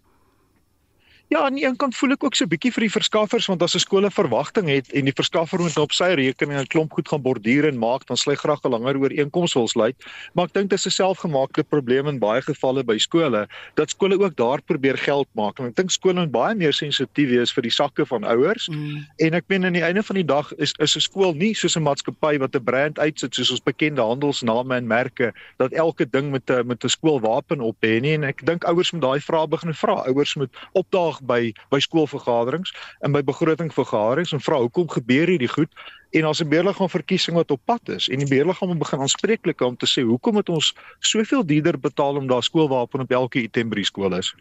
[1.34, 3.64] Ja, aan die een kant voel ek ook so 'n bietjie vir die verskaffers want
[3.64, 6.92] as 'n skool 'n verwagting het en die verskaffer moet op sy rekening 'n klomp
[6.94, 9.96] goed gaan borduur en maak, dan sal hy graag 'n langer ooreenkoms wil sluit.
[10.34, 14.20] Maar ek dink dit is 'n selfgemaakte probleem in baie gevalle by skole dat skole
[14.20, 15.60] ook daar probeer geld maak.
[15.60, 18.68] En ek dink skole moet baie meer sensitief wees vir die sakke van ouers.
[18.68, 19.08] Mm.
[19.18, 21.76] En ek meen aan die einde van die dag is is 'n skool nie soos
[21.76, 26.32] 'n maatskappy wat 'n brand uitsit soos ons bekende handelsname en merke dat elke ding
[26.32, 28.14] met 'n met 'n skoolwapen op hê nie.
[28.14, 29.94] En ek dink ouers moet daai vrae begin vra.
[29.94, 35.72] Ouers moet opdaag by by skoolvergaderings en by begrotingvergaderings en vra hoekom gebeur hierdie goed
[36.12, 39.78] en as 'n beheerliggaam verkiesing wat op pad is en die beheerliggaam begin aanspreeklik om
[39.78, 43.76] te sê hoekom het ons soveel duurder betaal om daar skoolwapen op elke item by
[43.76, 44.36] die skool is.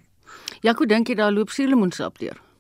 [0.61, 2.52] Jaco dink jy daar loop suurlemoensap deur?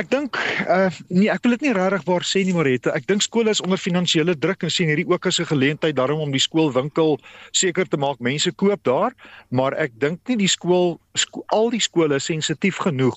[0.00, 2.92] Ek dink uh nee, ek wil dit nie regtig waar sê nie Marette.
[2.94, 6.20] Ek dink skole is onder finansiële druk en sien hierdie ook as 'n geleentheid daarom
[6.20, 7.18] om die skoolwinkel
[7.52, 9.12] seker te maak mense koop daar,
[9.50, 13.16] maar ek dink nie die skool sko al die skole is sensitief genoeg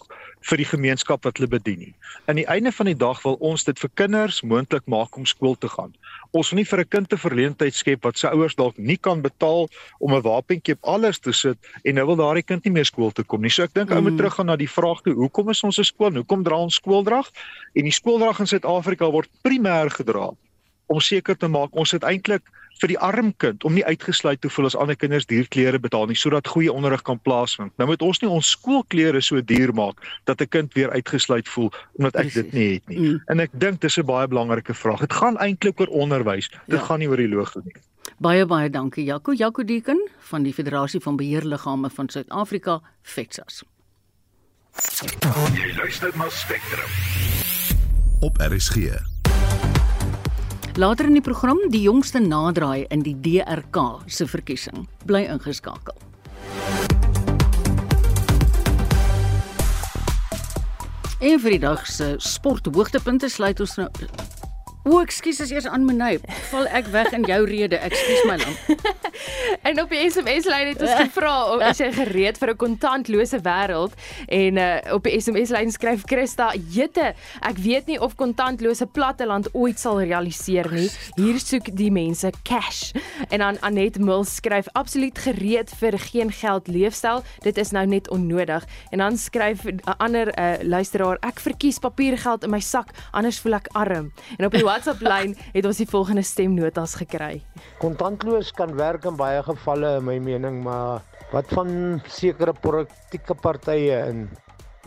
[0.50, 1.94] vir die gemeenskap wat hulle bedien nie.
[2.28, 5.56] Aan die einde van die dag wil ons dit vir kinders moontlik maak om skool
[5.56, 5.94] te gaan
[6.32, 9.22] ons wil nie vir 'n kind 'n verleentheid skep wat sy ouers dalk nie kan
[9.22, 9.68] betaal
[10.00, 13.12] om 'n wapentjie op alles te sit en nou wil daardie kind nie meer skool
[13.12, 13.50] toe kom nie.
[13.50, 13.96] So ek dink mm.
[13.96, 14.18] ou moet mm.
[14.18, 16.14] teruggaan na die vraag toe, hoekom is ons 'n skool?
[16.14, 17.28] Hoekom dra ons skooldrag?
[17.76, 20.32] En die skooldrag in Suid-Afrika word primêr gedra
[20.88, 22.44] om seker te maak ons het eintlik
[22.82, 26.08] vir die arm kind om nie uitgesluit te voel as ander kinders duur klere betaal
[26.10, 27.74] nie sodat goeie onderrig kan plaasvind.
[27.78, 31.72] Nou moet ons nie ons skoolklere so duur maak dat 'n kind weer uitgesluit voel
[31.98, 33.00] omdat ek dit nie het nie.
[33.00, 33.22] Mm.
[33.28, 35.00] En ek dink dis 'n baie belangrike vraag.
[35.00, 36.50] Dit gaan eintlik oor onderwys.
[36.68, 36.86] Dit ja.
[36.86, 37.76] gaan nie oor die logo nie.
[38.18, 43.64] Baie baie dankie Jaco Jaco Deken van die Federasie van Beheerliggame van Suid-Afrika, FETSAS.
[45.54, 46.90] Jy luister na Spectrum.
[48.22, 49.11] Op RSG.
[50.76, 54.86] Later in die program die jongste nadraai in die DRK se verkiesing.
[55.04, 55.98] Bly ingeskakel.
[61.20, 63.90] En vir die dag se sporthoogtepunte sluit ons nou
[64.82, 66.18] O, ekskuus as eers aan Menay.
[66.50, 67.78] Val ek weg in jou rede.
[67.86, 69.12] Ekskuus my land.
[69.70, 73.38] en op die SMS lyn het ons gevra of as jy gereed vir 'n kontantlose
[73.46, 73.94] wêreld
[74.26, 77.14] en uh, op die SMS lyn skryf Christa: "Jette,
[77.46, 80.90] ek weet nie of kontantlose platteland ooit sal realiseer nie.
[81.14, 82.90] Hier soek die mense cash."
[83.30, 87.22] En dan Anet Mills skryf: "Absoluut gereed vir geen geld leefstyl.
[87.46, 92.44] Dit is nou net onnodig." En dan skryf 'n ander uh, luisteraar: "Ek verkies papiergeld
[92.44, 94.10] in my sak, anders voel ek arm."
[94.42, 97.42] En op die WhatsApp lyn het ons die volgende stemnotas gekry.
[97.82, 101.02] Kontantloos kan werk in baie gevalle in my mening, maar
[101.34, 101.72] wat van
[102.08, 104.22] sekere politieke partye in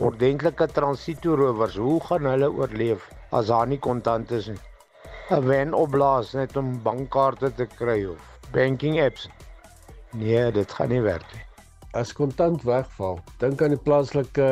[0.00, 3.04] ordentlike transitoerowers, hoe gaan hulle oorleef
[3.36, 4.56] as daar nie kontant is nie?
[5.28, 9.28] 'n Wen opblaas net om bankkaarte te kry of banking apps.
[10.16, 11.44] Nee, dit gaan nie werk nie.
[11.92, 14.48] As kontant wegval, dink aan die plaaslike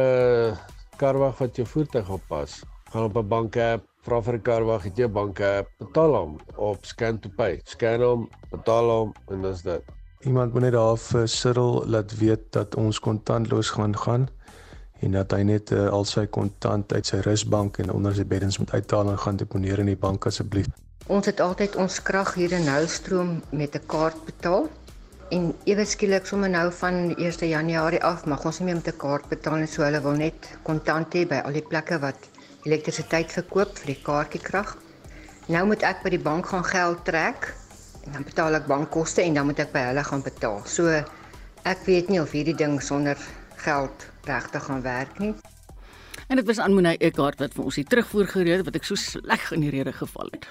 [1.01, 2.61] karwag wat jou voertuig oppas.
[2.92, 5.68] Gaan op 'n bank app vra vir 'n kar wag, het jy 'n bank app,
[5.78, 7.60] betaal hom op scan to pay.
[7.64, 9.82] Scan hom, betaal hom en dis dit.
[10.24, 14.28] Iemand moet net daar vir Cyril laat weet dat ons kontantloos gaan gaan
[15.00, 18.58] en dat hy net uh, al sy kontant uit sy rusbank en onder sy beddens
[18.58, 20.68] moet uithaal en gaan deponeer in die bank asseblief.
[21.10, 24.68] Ons het altyd ons krag hier in Noustroom met 'n kaart betaal.
[25.30, 28.96] En ewe skielik sommer nou van 1 Januarie af mag ons nie meer met 'n
[28.96, 32.32] kaart betaal nie, so hulle wil net kontant hê by al die plekke wat
[32.66, 34.77] elektrisiteit verkoop vir die kaartjiekrag.
[35.51, 37.51] Nou moet ek by die bank gaan geld trek
[38.07, 40.62] en dan betaal ek bankkoste en dan moet ek by hulle gaan betaal.
[40.66, 40.90] So
[41.66, 43.18] ek weet nie of hierdie ding sonder
[43.62, 45.35] geld regtig gaan werk nie.
[46.31, 49.51] En dit was Anmonie Eckart wat vir ons die terugvoer gereed wat ek so sleg
[49.53, 50.48] in die rede geval het.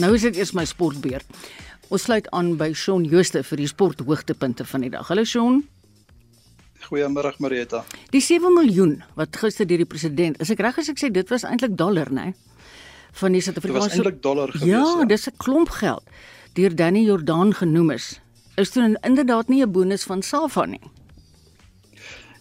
[0.00, 1.26] Nou is dit eers my sportbeurt.
[1.90, 5.08] Ons sluit aan by Shaun Jooste vir die sporthoogtepunte van die dag.
[5.10, 5.64] Hallo Shaun.
[6.90, 7.84] Goeiemôre Marita.
[8.10, 11.28] Die 7 miljoen wat gister deur die president, is ek reg as ek sê dit
[11.30, 12.32] was eintlik dollar, né?
[13.20, 14.70] Van die Suid-Afrikaanse Dit was eintlik dollar gewees.
[14.72, 15.04] Ja, ja.
[15.06, 16.02] dis 'n klomp geld.
[16.54, 18.18] Deur Danny Jordaan genoem is.
[18.56, 20.82] Is dit inderdaad nie 'n bonus van SAFA nie?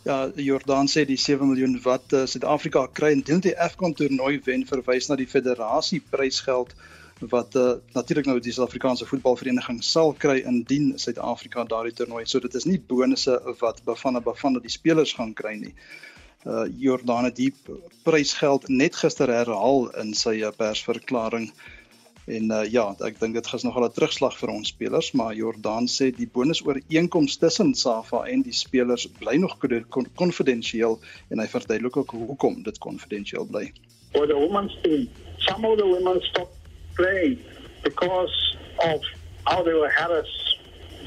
[0.03, 4.65] Ja, Jordaan sê die 7 miljoen wat uh, Suid-Afrika kry indien die AFCON toernooi wen
[4.65, 6.73] verwys na die federasie prysgeld
[7.19, 12.25] wat uh, natuurlik nou die Suid-Afrikaanse voetbalvereniging sal kry indien Suid-Afrika daardie toernooi.
[12.25, 15.73] So dit is nie bonusse wat Bafana Bafana die spelers gaan kry nie.
[16.47, 17.51] Uh Jordan het die
[18.03, 21.51] prysgeld net gister herhaal in sy uh, persverklaring
[22.29, 25.87] En uh, ja, ek dink dit gaan nogal 'n terugslag vir ons spelers, maar Jordan
[25.89, 29.57] sê die bonusooreenkoms tussen SAFA en die spelers bly nog
[30.21, 33.71] konfidensieel en hy verduidelik ook hoekom dit konfidensieel bly.
[34.13, 35.09] For the women's team,
[35.47, 36.58] some of the women stopped
[36.95, 37.39] playing
[37.83, 38.31] because
[38.83, 39.01] of
[39.47, 40.57] how they were harassed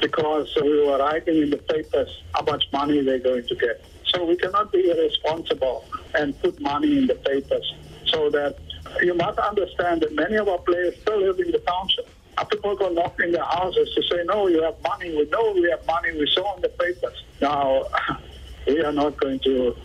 [0.01, 3.83] because we were writing in the papers how much money they're going to get.
[4.13, 7.73] So we cannot be irresponsible and put money in the papers.
[8.07, 8.57] So that
[9.01, 12.09] you must understand that many of our players still live in the township.
[12.37, 15.15] And people go knock in their houses to say, no, you have money.
[15.15, 16.11] We know we have money.
[16.11, 17.23] We saw in the papers.
[17.41, 17.85] Now,
[18.67, 19.75] we are not going to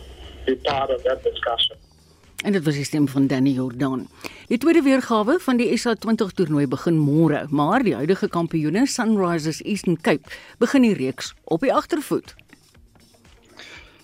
[0.45, 1.78] be part of that discussion.
[2.43, 4.07] En dit was die stem van Danny Jordan.
[4.47, 9.97] Die tweede weergawe van die SA20 toernooi begin môre, maar die huidige kampioene Sunrisers Eastern
[10.01, 12.35] Cape begin die reeks op die agtervoet.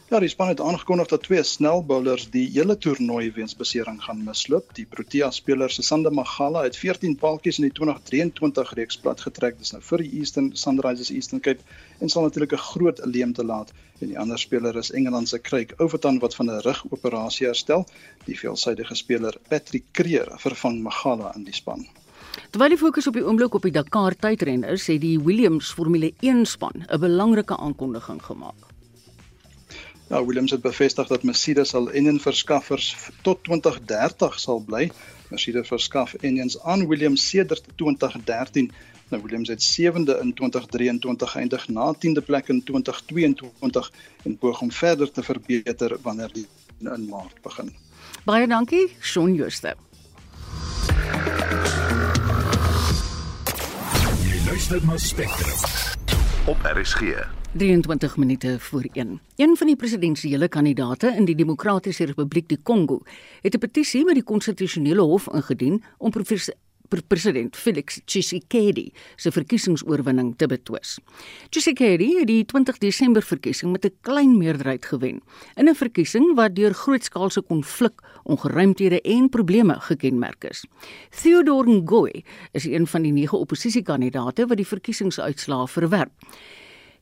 [0.06, 4.68] Ja, die span het aangekondig dat twee snelbowlers die hele toernooi weens besering gaan misloop.
[4.78, 9.58] Die Protea speler Sesanda Magala het 14 paaltjies in die 2023 reeks plat getrek.
[9.58, 11.66] Dis nou vir die Eastern Sunrisers Eastern Cape
[11.98, 13.74] en sal natuurlik 'n groot leemte laat.
[14.00, 17.88] En die ander speler is Engeland se Craig Overton wat van 'n rugoperasie herstel.
[18.26, 21.88] Die veelsidige speler Patrick Creer vervang Magala in die span.
[22.52, 26.14] Terwyl die fokus op die oomblik op die Dakar tydren is, het die Williams Formule
[26.20, 28.75] 1 span 'n belangrike aankondiging gemaak.
[30.08, 34.92] Ja, Williams het bevestig dat Mercedes al enjin verskaffers tot 2030 sal bly.
[35.30, 38.72] Mercedes verskaf enjins aan Williams sedert 2013.
[39.10, 43.92] Nou Williams het 7de in 2023 geëindig na 10de plek in 2022
[44.24, 46.48] en poog om verder te verbeter wanneer die
[46.80, 47.74] in Maart begin.
[48.26, 49.76] Baie dankie, Shaun Jooste.
[54.26, 55.58] Jy luister na Spectrum
[56.46, 57.45] op RSG.
[57.56, 59.20] 23 minute voor 1.
[59.36, 63.00] Een van die presidentsiële kandidaate in die Demokratiese Republiek die Kongo
[63.42, 66.12] het 'n petisie by die konstitusionele hof ingedien om
[67.08, 71.00] president Felix Tshisekedi se verkiesingsoorwinning te betwis.
[71.50, 75.22] Tshisekedi het die 20 Desember verkiesing met 'n klein meerderheid gewen
[75.56, 80.66] in 'n verkiesing wat deur grootskaalse konflik, ongeruimthede en probleme gekenmerk is.
[81.22, 86.12] Theodore Ngoy is een van die nege oppositiekandidaate wat die verkiesingsuitslae verwerp.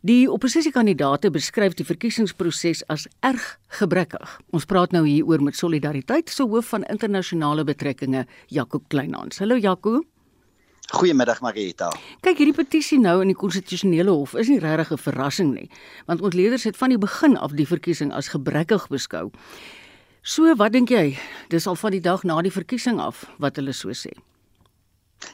[0.04, 3.44] Die oppositiekandidaate beskryf die verkiesingsproses as erg
[3.80, 4.34] gebrekkig.
[4.52, 9.40] Ons praat nou hier oor met solidariteit se hoof van internasionale betrekkinge, Jaco Kleinhans.
[9.40, 10.02] Hallo Jaco.
[10.92, 11.88] Goeiemiddag Marita.
[12.20, 15.70] Kyk, hierdie petisie nou in die konstitusionele hof is nie regtig 'n verrassing nie,
[16.06, 19.32] want ons leerders het van die begin af die verkiesing as gebrekkig beskou.
[20.22, 21.18] So, wat dink jy?
[21.48, 24.12] Dis al van die dag na die verkiesing af wat hulle so sê.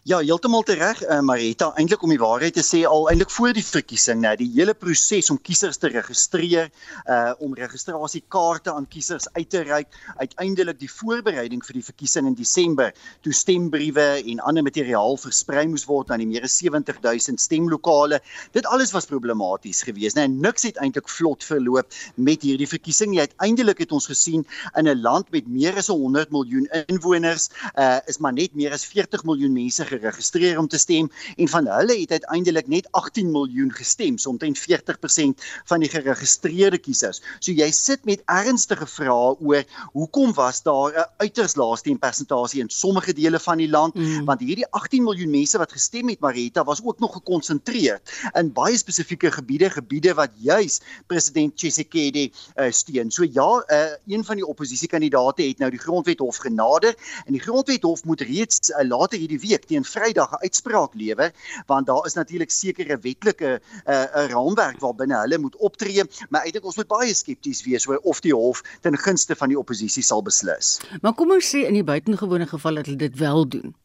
[0.08, 1.71] Ja, heeltemal reg, uh, Marita.
[1.78, 5.30] Eintlik om die waarheid te sê, al eintlik voor die verkiesing, nou, die hele proses
[5.30, 6.69] om kiesers te registreer,
[7.10, 12.36] uh om registrasiekaarte aan kiesers uit te reik, uiteindelik die voorbereiding vir die verkiesing in
[12.38, 12.93] Desember,
[13.25, 18.21] toe stembriewe en ander materiaal versprei moes word aan die meer as 70000 stemlokale.
[18.58, 20.17] Dit alles was problematies geweest?
[20.19, 23.21] Nou, niks het eintlik vlot verloop met hierdie verkiesing nie.
[23.25, 28.17] Uiteindelik het ons gesien in 'n land met meer as 100 miljoen inwoners, uh is
[28.17, 31.96] maar net meer as 40 miljoen mense mense geregistreer om te stem en van hulle
[32.02, 37.22] het uiteindelik net 18 miljoen gestem, omtrent 40% van die geregistreerde kiesers.
[37.39, 39.63] So jy sit met ernstige vrae oor
[39.94, 44.26] hoekom was daar 'n uiters lae stempersentasie in sommige dele van die land mm.
[44.26, 48.02] want hierdie 18 miljoen mense wat gestem het Marita was ook nog gekonsentreer
[48.34, 53.12] in baie spesifieke gebiede, gebiede wat juis president Tshisekedi uh, steun.
[53.12, 57.42] So ja, uh, een van die oppositiekandidaate het nou die grondwet hof genader en die
[57.42, 61.32] grondwet hof moet reeds uh, later hierdie week teen Vrydag 'n uitspraak lewer
[61.68, 66.46] want daar is natuurlik sekere wetlike 'n uh, 'n raamwerk waarbinne hulle moet optree maar
[66.46, 69.60] ek dink ons moet baie skepties wees oor of die hof ten gunste van die
[69.60, 70.80] oppositie sal beslis.
[71.02, 73.76] Maar kom ons sê in die buitengewone geval dat hulle dit wel doen.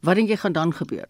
[0.00, 1.08] Wat dink jy gaan dan gebeur?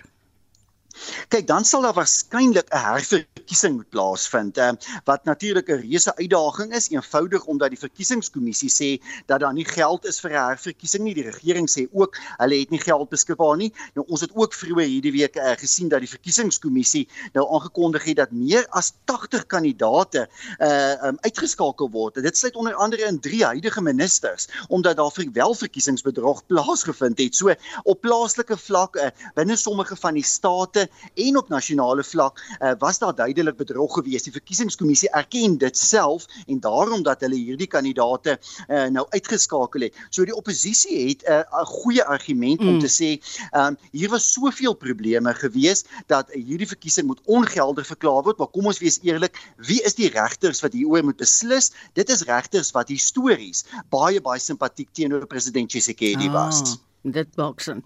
[1.28, 4.72] Kyk, dan sal daar waarskynlik 'n herverkiesing moet plaasvind, eh,
[5.04, 8.90] wat natuurlik 'n reuse uitdaging is, eenvoudig omdat die verkiesingskommissie sê
[9.26, 11.14] dat daar nie geld is vir 'n herverkiesing nie.
[11.14, 13.72] Die regering sê ook hulle het nie geld beskikbaar nie.
[13.94, 18.16] Nou ons het ook vroeër hierdie week uh, gesien dat die verkiesingskommissie nou aangekondig het
[18.16, 20.28] dat meer as 80 kandidaate
[20.60, 22.14] uh um, uitgeskakel word.
[22.14, 27.34] Dit sluit onder andere in drie huidige ministers omdat daar vir welverkiesingsbedrog plaasgevind het.
[27.34, 32.72] So op plaaslike vlak uh, binne sommige van die state en op nasionale vlak uh,
[32.78, 34.22] was daar duidelik bedrog gewees.
[34.22, 39.96] Die verkiesingskommissie erken dit self en daarom dat hulle hierdie kandidaate uh, nou uitgeskakel het.
[40.10, 42.68] So die oppositie het eh, 'n uh, goeie argument mm.
[42.68, 43.10] om te sê,
[43.56, 48.38] um, hier was soveel probleme gewees dat hierdie verkiesing moet ongeldig verklaar word.
[48.38, 51.72] Maar kom ons wees eerlik, wie is die regters wat hieroor moet beslis?
[51.92, 56.62] Dit is regters wat histories baie baie simpatiek teenoor president Tshisekedi was.
[56.62, 56.89] Ah.
[57.02, 57.84] Dit baksin.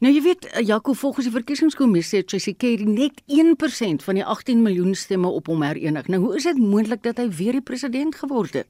[0.00, 4.62] Nou jy weet eh, Jaco volgens die verkiesingskommissie het Tshisekedi net 1% van die 18
[4.62, 6.08] miljoen stemme op hom herenig.
[6.08, 8.68] Nou hoe is dit moontlik dat hy weer die president geword het?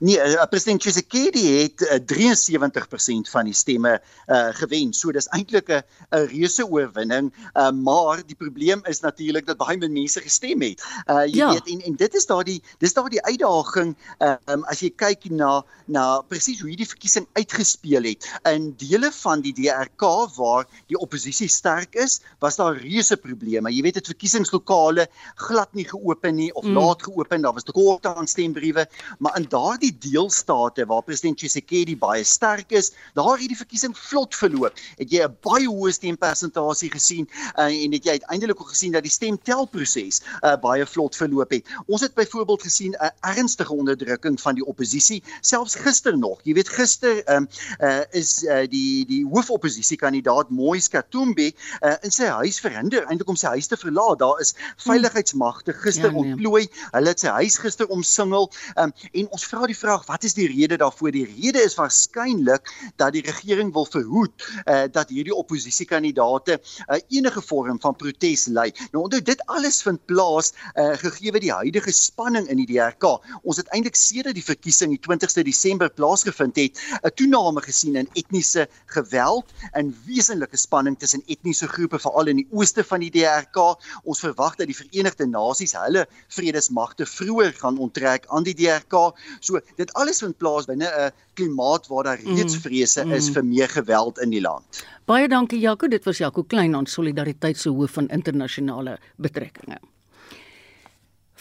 [0.00, 4.92] Nee, uh, president Tshisekedi het uh, 73% van die stemme uh, gewen.
[4.94, 9.76] So dis eintlik 'n 'n reuse oorwinning, uh, maar die probleem is natuurlik dat baie
[9.78, 10.82] min mense gestem het.
[11.06, 11.52] Uh jy ja.
[11.52, 16.22] weet en en dit is daardie dis daardie uitdaging um, as jy kyk na na
[16.22, 18.26] presies hoe hierdie verkiesing uitgespeel het.
[18.44, 20.02] In dele van die DRK
[20.36, 23.70] waar die oppositie sterk is, was daar reuse probleme.
[23.70, 26.76] Jy weet dit verkiesingslokale glad nie geopen nie of mm.
[26.76, 28.86] laat geopen, daar was tekorte aan stembriewe,
[29.18, 34.34] maar in daardie deelstate waar president Tshisekedi baie sterk is, daar het die verkiesing vlot
[34.34, 34.74] verloop.
[34.96, 39.02] Het jy 'n baie hoë stempersentasie gesien uh, en het jy uiteindelik ook gesien dat
[39.02, 41.66] die stemtelproses uh, baie vlot verloop het.
[41.86, 46.40] Ons het byvoorbeeld gesien 'n uh, ernstige onderdrukking van die oppositie selfs gister nog.
[46.42, 47.48] Jy weet gister um,
[47.80, 53.36] uh, is uh, die die hoofoppositiekandidaat Moise Katumbi uh, in sy huis verhinder eintlik om
[53.36, 54.18] sy huis te verlaat.
[54.18, 56.32] Daar is veiligheidsmagte gister ja, nee.
[56.32, 56.68] ontplooi.
[56.90, 60.46] Hulle het sy huis gister omsingel um, en ons vra die vraag wat is die
[60.50, 61.14] rede daarvoor?
[61.14, 62.68] Die rede is waarskynlik
[63.00, 68.68] dat die regering wil verhoed uh, dat hierdie oppositiekandidaate uh, enige vorm van protes lei.
[68.92, 73.16] Nou onthou dit alles vind plaas uh, gegee die huidige spanning in die DRK.
[73.42, 78.08] Ons het eintlik sedert die verkiesing die 20ste Desember plaasgevind het 'n toename gesien in
[78.12, 83.76] etniese geweld en wesenlike spanning tussen etniese groepe veral in die ooste van die DRK.
[84.04, 89.16] Ons verwag dat die Verenigde Nasies hulle vredesmagte vroeër gaan onttrek aan die DRK.
[89.46, 93.12] So dit alles vind plaas binne 'n klimaat waar daar reeds mm, vrese mm.
[93.12, 94.84] is vir meer geweld in die land.
[95.06, 99.78] Baie dankie Jaco, dit was Jaco Klein aan Solidariteit se hoof van internasionale betrekkinge.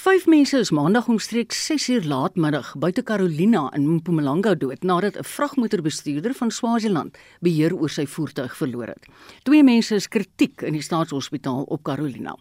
[0.05, 6.33] Vyf mense is maandag omstreeks 6uur laatmiddag buite Carolina in Mpumalanga dood nadat 'n vragmotorbestuurder
[6.33, 9.07] van Swaziland beheer oor sy voertuig verloor het.
[9.43, 12.37] Twee mense is kritiek in die staatshospitaal op Carolina.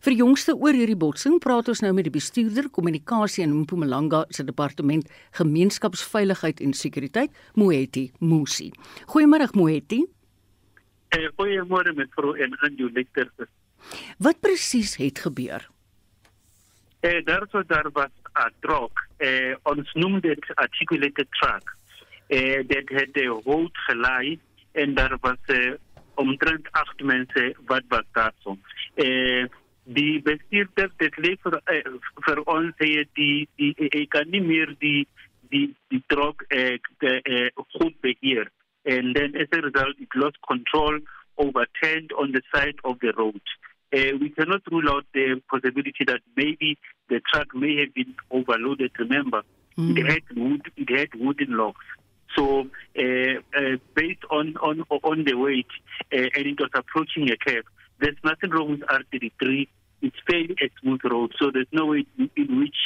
[0.00, 4.44] Vir jongste oor hierdie botsing praat ons nou met die bestuurder kommunikasie in Mpumalanga se
[4.44, 8.70] departement gemeenskapsveiligheid en sekuriteit, Moeti Musi.
[9.06, 10.06] Goeiemôre Moeti.
[11.08, 13.28] Eh, goeiemôre met vrou en Anju Lecter.
[14.18, 15.68] Wat presies het gebeur?
[17.00, 21.76] Uh, daar was daar was 'n truck, uh, ons noem dit articulated truck,
[22.28, 24.38] uh, that had a rood gelei
[24.72, 25.72] en daar was uh,
[26.14, 28.58] omtrent acht mense wat was daar so.
[28.94, 29.44] Uh,
[29.84, 31.92] die bestuurder dit leef vir, uh,
[32.26, 35.06] vir ons sê die die ek kan nie meer die
[35.52, 38.50] die die truck uh, de, uh, goed beheer
[38.84, 40.98] and then as a result it lost control
[41.38, 43.40] overturned on the side of the road.
[43.94, 46.76] Uh, we cannot rule out the possibility that maybe
[47.08, 48.90] the truck may have been overloaded.
[48.98, 49.42] Remember,
[49.78, 49.96] mm.
[49.98, 51.84] it had wood, it had wooden logs.
[52.36, 52.68] So,
[52.98, 55.66] uh, uh, based on, on on the weight,
[56.12, 57.64] uh, and it was approaching a curve.
[58.00, 59.66] There's nothing wrong with R33.
[60.02, 62.76] It's fairly a smooth road, so there's no way in which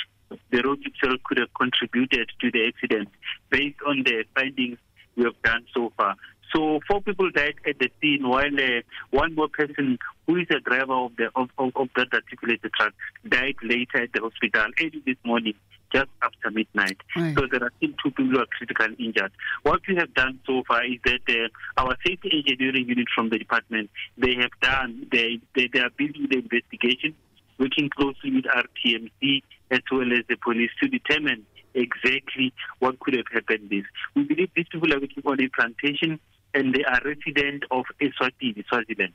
[0.50, 3.08] the road itself could have contributed to the accident,
[3.50, 4.78] based on the findings
[5.16, 6.16] we have done so far.
[6.54, 10.60] So four people died at the scene, while uh, one more person, who is a
[10.60, 12.92] driver of the of, of, of that articulated truck,
[13.26, 15.54] died later at the hospital early this morning,
[15.94, 16.98] just after midnight.
[17.16, 17.34] Right.
[17.34, 19.32] So there are still two people who are critically injured.
[19.62, 23.38] What we have done so far is that uh, our safety engineering unit from the
[23.38, 27.14] department, they have done, they, they, they are busy with the investigation,
[27.58, 33.24] working closely with RTMC as well as the police to determine exactly what could have
[33.32, 33.84] happened this.
[34.14, 36.20] We believe these people are working on a plantation
[36.54, 39.14] and they are resident of Eswatini, Swaziland.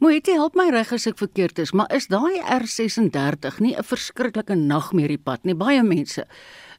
[0.00, 3.84] Moet jy help my reg as ek verkeerd is, maar is daai R36 nie 'n
[3.84, 5.54] verskriklike nagmerrie pad nie?
[5.54, 6.26] Baie mense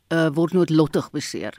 [0.10, 1.54] uh word noodlottig beseer.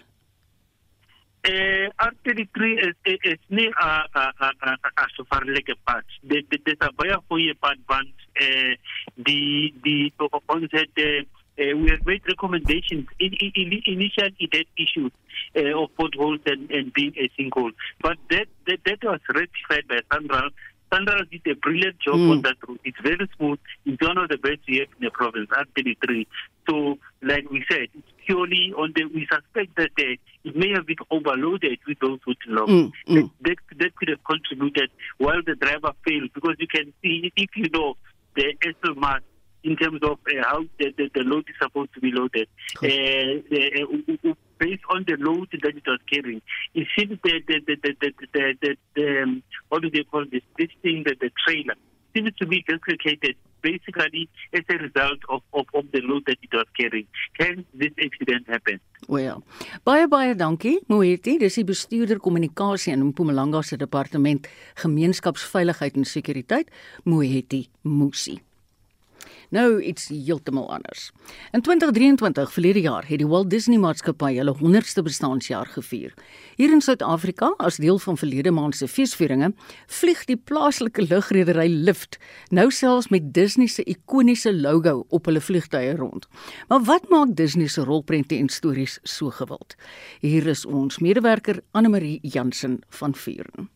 [1.45, 3.75] Eh uh, R33 is is, is nie 'n
[4.17, 6.05] 'n 'n 'n sofarlike pad.
[6.23, 8.75] Dit dit is 'n baie goeie pad want eh uh,
[9.15, 10.13] die die
[10.47, 11.23] ons het uh,
[11.59, 13.07] uh, we have made recommendations.
[13.21, 15.13] In, in, in, initially, it had issues
[15.57, 20.01] uh, of potholes and, and being a sinkhole, but that, that that was rectified by
[20.13, 20.51] Sandra.
[20.93, 22.31] Sandra did a brilliant job mm.
[22.31, 22.81] on that route.
[22.85, 23.59] It's very smooth.
[23.85, 26.27] It's one of the best we have in the province, R33.
[26.69, 30.87] So, like we said, it's purely on the, we suspect that uh, it may have
[30.87, 32.71] been overloaded with those who logs.
[32.71, 33.31] Mm, mm.
[33.43, 37.51] That, that, that could have contributed while the driver failed because you can see, if
[37.57, 37.97] you know,
[38.37, 39.21] the SL mass
[39.65, 42.47] in terms of uh, how the, the, the, load is supposed to be loaded.
[42.77, 42.91] Cool.
[42.91, 46.43] Uh, uh, based on the load that it was carrying,
[46.75, 50.25] it seems that the, the, the, the, the, the, the um, what do they call
[50.31, 50.43] this?
[50.59, 51.75] This thing, that the trailer
[52.15, 56.53] seems to be dislocated basically as a result of, of, of the load that it
[56.53, 57.07] was carrying.
[57.41, 58.81] Hence, this accident happened.
[59.09, 59.43] Well,
[59.85, 60.79] baie baie dankie.
[60.93, 64.49] Moeti, dis die bestuurder kommunikasie in Mpumalanga se departement
[64.85, 66.73] gemeenskapsveiligheid en sekuriteit,
[67.05, 68.39] Moeti Musi.
[69.55, 71.13] Nou iets heeltemal anders.
[71.53, 76.15] In 2023 verlede jaar het die Walt Disney Maatskappy hulle 100ste bestaanjaar gevier.
[76.59, 79.53] Hier in Suid-Afrika, as deel van verlede maand se feesvieringe,
[79.87, 82.19] vlieg die plaaslike lugredery Lift
[82.51, 86.27] nou selfs met Disney se ikoniese logo op hulle vliegtuie rond.
[86.69, 89.79] Maar wat maak Disney se rolprente en stories so gewild?
[90.19, 93.74] Hier is ons medewerker Anne Marie Jansen van Vuren.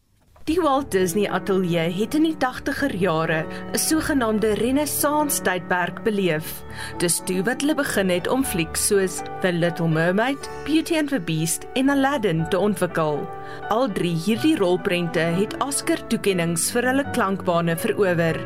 [0.49, 6.65] Die Walt Disney Atelier het in die 80er jare 'n sogenaamde renessans tydperk beleef.
[6.99, 11.21] Dis toe wat hulle begin het om flieks soos The Little Mermaid, Beauty and the
[11.21, 13.29] Beast en Aladdin te ontwikkel.
[13.69, 18.41] Al drie hierdie rolprente het Oscar-toekenninge vir hulle klankbane verower.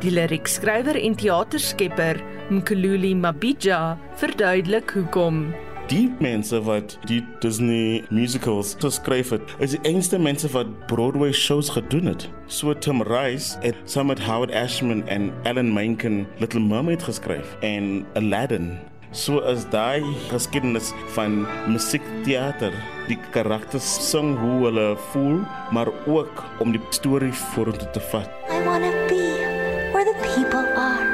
[0.00, 2.16] Die liriekskrywer en teaterskepper
[2.48, 5.52] Mkhululi Mabija verduidelik hoekom.
[5.90, 11.72] Die mense wat die Disney musicals geskryf het, is die enigste mense wat Broadway shows
[11.74, 12.28] gedoen het.
[12.46, 18.06] So Tim Rice het saam met Howard Ashman en Alan Menken Little Mermaid geskryf en
[18.14, 18.78] Aladdin.
[19.12, 22.72] So as daai geskiedenis van musiekteater,
[23.10, 25.42] die karakters sing hoe hulle voel,
[25.74, 28.30] maar ook om die storie vorentoe te vat.
[28.48, 29.20] I want to be
[29.92, 31.04] where the people are.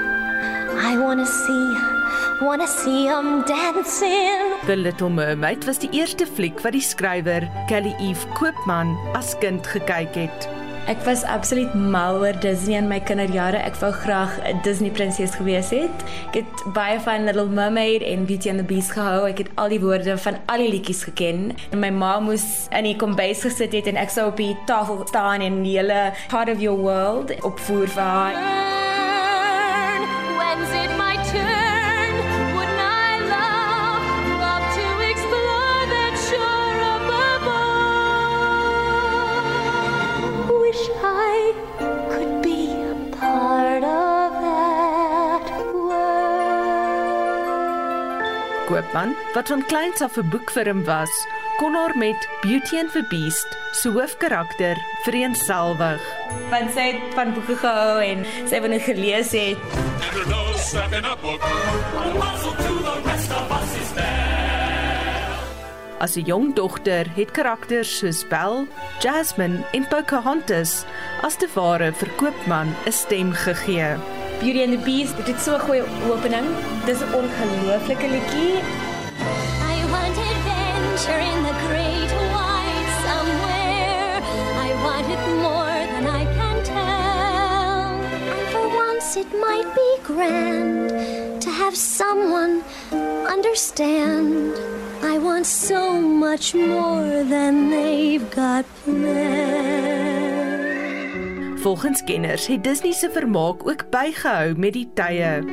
[0.79, 1.98] I want to see
[2.41, 4.55] Wanna see them dancing.
[4.67, 9.67] The Little Mermaid was die eerste fliek wat die skrywer Kelly Eve Koopman as kind
[9.67, 10.47] gekyk het.
[10.87, 13.59] Ek was absoluut mal oor Disney in my kinderjare.
[13.59, 16.05] Ek wou graag 'n Disney prinses gewees het.
[16.31, 19.27] Ek het baie van Little Mermaid en Beauty and the Beast gehou.
[19.27, 21.57] Ek het al die woorde van al die liedjies geken.
[21.73, 25.03] En my ma moes in die kombuis gesit het en ek sou op die tafel
[25.07, 28.67] staan en die hele Part of Your World opvoer vir haar.
[48.69, 53.49] Koopman, wat van kleins af 'n boekfirm was, kon haar met Beauty and the Beast
[53.73, 56.03] se hoofkarakter vereenselwig.
[56.51, 59.59] Want sy het van boeke gehou en sy het dit gelees het.
[65.99, 68.67] As 'n jong dogter het karakters soos Belle,
[69.01, 70.85] Jasmine en Pocahontas
[71.23, 74.18] as te ware vir Koopman 'n stem gegee.
[74.41, 75.83] Beauty and the Beast, dit het so 'n goeie
[76.13, 76.47] opening.
[76.87, 78.57] Dis 'n ongelooflike liedjie.
[79.73, 84.23] I want adventure in the great wide somewhere.
[84.67, 87.91] I want it more than I can tell.
[88.35, 90.91] And for once it might be grand
[91.45, 92.63] to have someone
[93.37, 94.55] understand.
[95.13, 100.08] I want so much more than they've got planned.
[101.69, 105.45] Volgens kenners het Disney se vermaak ook bygehou met die tye.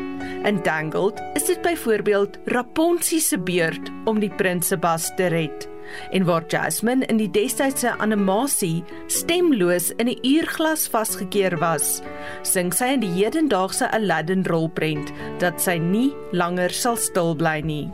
[0.47, 5.67] In Tangled is dit byvoorbeeld Rapunzel se beurt om die prins se bas te red.
[6.11, 12.01] En waar Jasmine in die destydse animasie stemloos in 'n uurglas vasgekeer was,
[12.41, 17.91] sing sy in die hedendaagse Aladdin rolprent dat sy nie langer sal stil bly nie.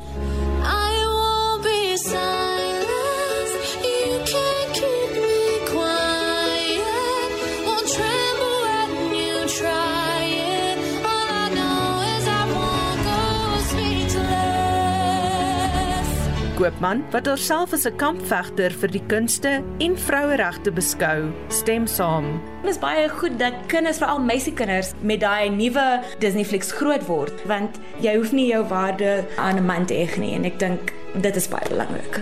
[16.61, 22.39] Koopman, wat haarself as 'n kampvegter vir die kunste en vroueregte beskou, stem saam.
[22.61, 27.33] Dit is baie goed dat kinders, veral meisiekinders, met daai nuwe Disney flieks groot word,
[27.47, 30.93] want jy hoef nie jou waarde aan 'n man te eeg nie en ek dink
[31.15, 32.21] dit is baie belangrik.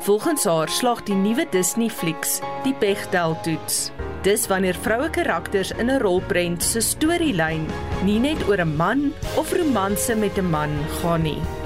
[0.00, 3.90] Volgens haar slag die nuwe Disney flieks die Bechdel toets.
[4.22, 7.66] Dis wanneer vroue karakters in 'n rolprent se storielyn
[8.04, 10.70] nie net oor 'n man of romanse met 'n man
[11.00, 11.63] gaan nie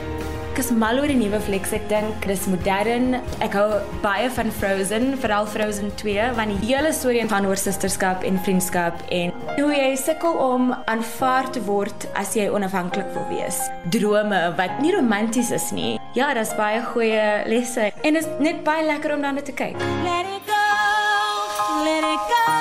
[0.58, 1.72] is mal oor die nuwe flieks.
[1.76, 3.18] Ek dink dis modern.
[3.44, 8.26] Ek hou baie van Frozen, veral Frozen 2, want die hele storie van oor susterskap
[8.26, 13.60] en vriendskap en hoe jy sukkel om aanvaar te word as jy onafhanklik wil wees.
[13.94, 15.96] Drome wat nie romanties is nie.
[16.18, 19.78] Ja, dis baie goeie lesse en dit is net baie lekker om daarna te kyk.
[20.06, 20.64] Let it go.
[21.84, 22.57] Let it go.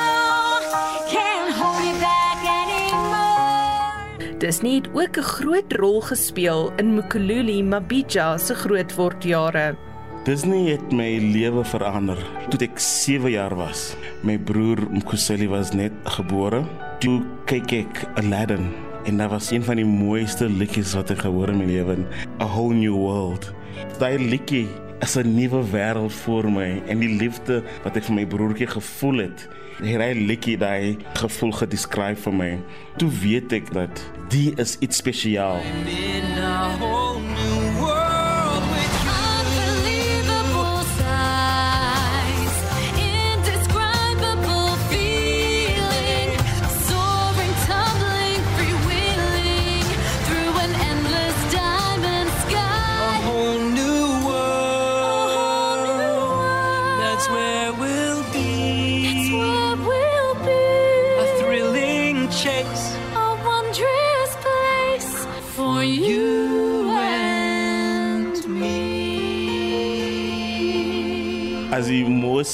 [4.38, 9.76] Disney het ook 'n groot rol gespeel in Mkhululi Mabija se grootwordjare.
[10.24, 12.18] Disney het my lewe verander.
[12.50, 16.64] Toe ek 7 jaar was, my broer Mkhuseli was net gebore.
[17.00, 18.74] Toe kyk ek Aladdin
[19.06, 21.98] en dit was een van die mooiste liedjies wat ek gehoor in my lewe,
[22.42, 23.54] A Whole New World.
[23.98, 24.68] Daai liedjie
[25.02, 29.18] is 'n nuwe wêreld vir my en die liefde wat ek vir my broertjie gevoel
[29.18, 29.48] het.
[29.78, 32.52] Hierdie liedjie daai gevoel gedeskryf vir my.
[32.98, 34.02] Toe weet ek dat
[34.34, 35.62] die is iets spesiaal.
[35.62, 37.37] In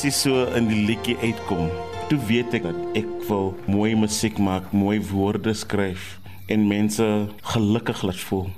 [0.04, 1.70] emosie so in die liedjie uitkom,
[2.10, 6.20] toe weet ek dat ek wil mooi musiek maak, mooi woorde skryf
[6.52, 7.06] en mense
[7.54, 8.50] gelukkig laat voel.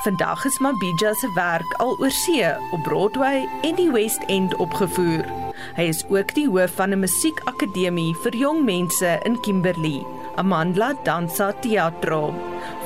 [0.00, 5.28] Vandag is Mabija se werk al oor see op Broadway en die West End opgevoer.
[5.76, 10.00] Hy is ook die hoof van 'n musiekakademie vir jong mense in Kimberley,
[10.36, 12.32] Amandla Dansa Teatro.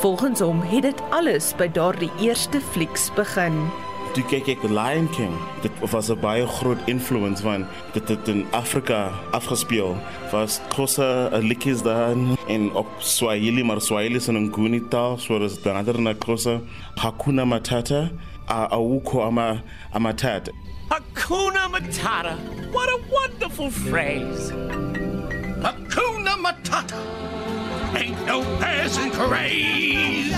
[0.03, 3.71] Volgens hom het dit alles by daardie eerste flieks begin.
[4.15, 5.33] Toe kyk ek The Lion King.
[5.65, 9.97] Dit was 'n baie groot invloed van dit het in Afrika afgespeel.
[10.31, 12.15] Was Xhosa liedjies daar
[12.49, 16.61] en op Swahili, maar Swahili is 'n Nguni taal, so dis nader na Xhosa.
[16.95, 18.11] Hakuna Matata,
[18.49, 19.63] a- awukho ama
[19.93, 20.53] amatata.
[20.89, 22.37] Hakuna Matata.
[22.73, 24.53] What a wonderful phrase.
[25.63, 26.97] Hakuna Matata.
[27.97, 30.35] Ain't no passing craze.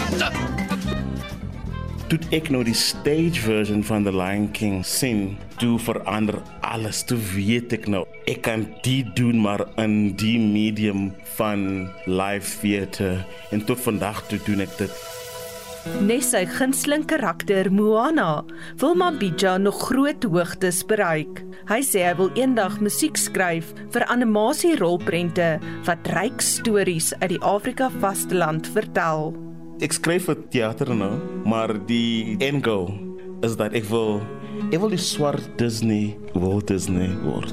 [2.07, 7.01] Toe ek nou die stage version van The Lion King sien, toe verander alles.
[7.03, 13.25] Toe weet ek nou, ek kan dit doen maar in die medium van live theater
[13.51, 15.01] en tot vandag toe doen ek dit.
[16.07, 18.45] Nes sy gunsteling karakter Moana
[18.79, 21.43] wil Mabija nog groot hoogtes bereik.
[21.67, 25.57] Hy sê hy wil eendag musiek skryf vir animasierolprente
[25.91, 29.35] wat ryk stories uit die Afrika vasteland vertel.
[29.77, 32.87] Ek skryf vir teater nou, maar die end goal
[33.45, 34.23] is dat ek wil
[34.73, 37.53] ek wil die swart Disney Walt Disney word.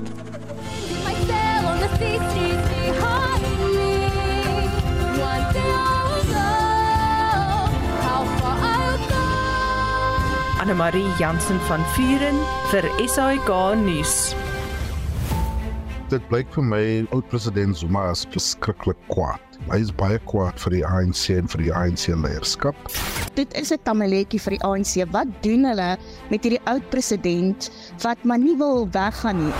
[10.63, 12.39] Anne Marie Jansen van Vuren
[12.71, 13.51] vir SAK
[13.83, 14.31] nuus.
[16.07, 19.52] Dit blyk vir my oud president Zuma is verskriklik kwaad.
[19.71, 22.75] Hy is baie kwaad vir die ANC en vir die ANC leierskap.
[23.37, 25.05] Dit is 'n tamaletjie vir die ANC.
[25.11, 25.97] Wat doen hulle
[26.29, 27.71] met hierdie oud president
[28.03, 29.53] wat maar nie wil weggaan nie?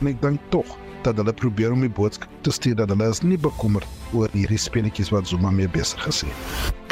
[0.00, 0.66] En ek dink tog
[1.02, 4.58] dat hulle probeer om die boodskap te stuur dat hulle is nie bekommerd oor hierdie
[4.58, 6.34] speletjies wat Zuma mee besig is nie.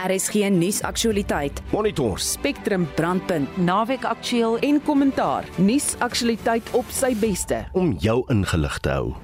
[0.07, 1.63] RSG nuus aktualiteit.
[1.73, 5.45] Monitor Spectrum brandpunt, naweek aktueel en kommentaar.
[5.57, 7.67] Nuus aktualiteit op sy beste.
[7.73, 9.15] om jou ingelig te hou.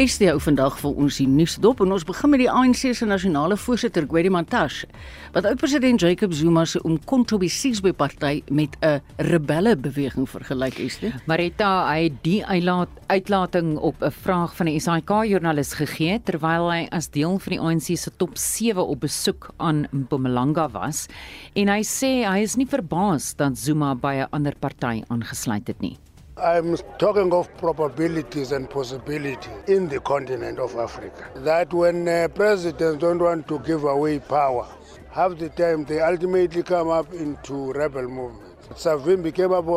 [0.00, 2.94] Is die ou vandag vir ons die nuus dop en ons begin met die ANC
[2.96, 4.86] se nasionale voorsitter Gwedi Mantashe
[5.34, 11.12] wat oud-president Jacob Zuma se Umkhonto weSizwe party met 'n rebelle beweging vergelyk dit.
[11.26, 17.10] Marita, hy die uitlaat, uitlating op 'n vraag van 'n SAK-joernalis gegee terwyl hy as
[17.10, 21.06] deel van die ANC se top 7 op besoek aan Mpumalanga was
[21.52, 25.80] en hy sê hy is nie verbaas dat Zuma by 'n ander party aangesluit het
[25.80, 25.98] nie.
[26.38, 31.28] I'm talking of probabilities and possibilities in the continent of Africa.
[31.34, 34.66] That when uh, presidents don't want to give away power,
[35.10, 38.66] half the time they ultimately come up into rebel movements.
[38.82, 39.68] Savimbi came up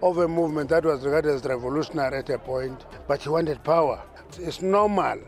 [0.00, 4.00] of a movement that was regarded as revolutionary at a point, but he wanted power.
[4.38, 5.18] It's normal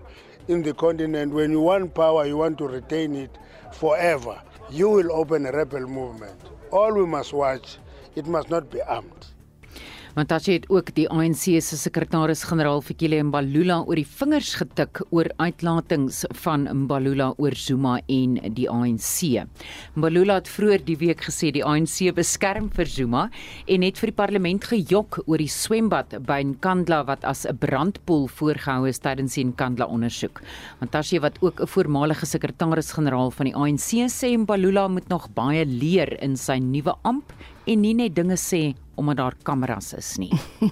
[0.46, 3.36] in the continent when you want power, you want to retain it
[3.72, 4.40] forever.
[4.70, 6.40] You will open a rebel movement.
[6.70, 7.78] All we must watch,
[8.14, 9.26] it must not be armed.
[10.16, 16.24] Mantashe het ook die ANC se sekretaris-generaal Fikile Mbalula oor die vingers getik oor uitlatings
[16.42, 19.44] van Mbalula oor Zuma en die ANC.
[19.94, 23.28] Mbalula het vroeër die week gesê die ANC beskerm vir Zuma
[23.70, 28.26] en het vir die parlement gejok oor die swembad by Nkandla wat as 'n brandpoel
[28.26, 30.42] voorgehou is tydens die Nkandla ondersoek.
[30.80, 36.20] Mantashe wat ook 'n voormalige sekretaris-generaal van die ANC sê Mbalula moet nog baie leer
[36.20, 37.32] in sy nuwe amp
[37.66, 40.32] en nie net dinge sê omdat daar kameras is nie.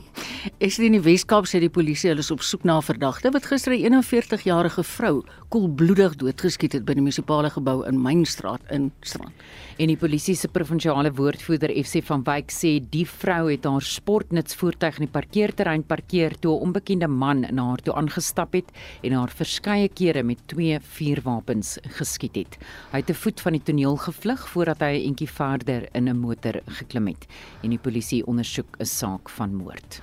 [0.58, 3.30] Is dit in die Weskaap sê die polisie hulle is op soek na 'n verdagte
[3.34, 8.92] wat gister 'n 41-jarige vrou koelbloedig doodgeskiet het by die munisipale gebou in Mainstraat in
[9.02, 9.32] Strand.
[9.78, 14.98] En die polisie se provinsiale woordvoerder FC van Wyk sê die vrou het haar sportnutsvoertuig
[14.98, 18.70] in die parkeerterrein parkeer toe 'n onbekende man na haar toe aangestap het
[19.02, 22.58] en haar verskeie kere met twee vuurwapens geskiet het.
[22.92, 26.16] Hy het 'n voet van die toneel gevlug voordat hy 'n entjie verder in 'n
[26.16, 27.26] motor geklim het
[27.62, 30.00] en die polisie ondersoek 'n saak van moord.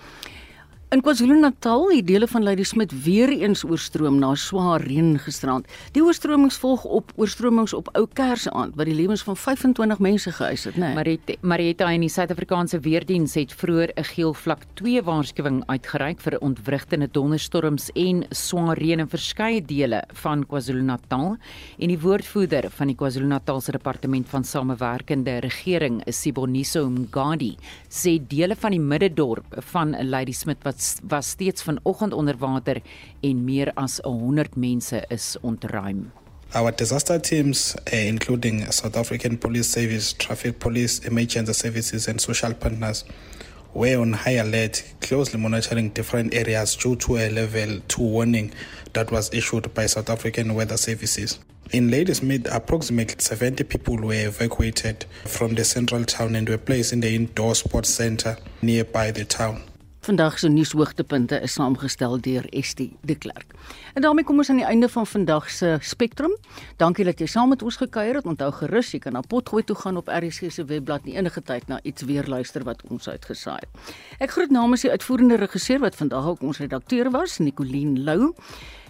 [0.93, 5.65] In KwaZulu-Natal het dele van Ladysmith weer eens oorstroom na swaar reën gisterand.
[5.91, 10.67] Die oorstromings volg op oorstromings op Ou Kersaand wat die lewens van 25 mense geëis
[10.69, 10.85] het, né?
[10.85, 10.93] Nee.
[10.93, 16.37] Mariette Marietta en die Suid-Afrikaanse Weerdiens het vroeër 'n geel vlak 2 waarskuwing uitgereik vir
[16.39, 21.37] ontwrigtende donderstorms en swaar reën in verskeie dele van KwaZulu-Natal.
[21.79, 27.57] En die woordvoerder van die KwaZulu-Natalse Departement van Samewerkende Regering, Siboniso Mgadi,
[27.89, 32.81] sê dele van die middedorp van Ladysmith wat was steeds vanoggend onder water
[33.19, 36.11] en meer as 100 mense is ontruim.
[36.53, 42.53] Our disaster teams, uh, including South African Police Service, Traffic Police, Emergency Services, and social
[42.53, 43.03] partners,
[43.73, 48.53] were on high alert, closely monitoring different areas due to a level 2 warning
[48.93, 51.39] that was issued by South African Weather Services.
[51.71, 57.01] In Ladysmith, approximately 70 people were evacuated from the central town and were placed in
[57.01, 59.63] the indoor sports center nearby the town.
[60.05, 63.53] Vandag se nuushoogtepunte is saamgestel deur Estie de Klerk.
[63.93, 66.35] En daarmee kom ons aan die einde van vandag se Spectrum.
[66.77, 68.29] Dankie dat jy saam met ons gekuier het.
[68.29, 71.65] Onthou gerus jy kan na Potgooi toe gaan op RSG se webblad en enige tyd
[71.67, 73.93] na iets weer luister wat ons uitgesaai het.
[74.21, 78.33] Ek groet namens die uitvoerende regisseur wat vandag ook ons redakteur was, Nicoline Lou.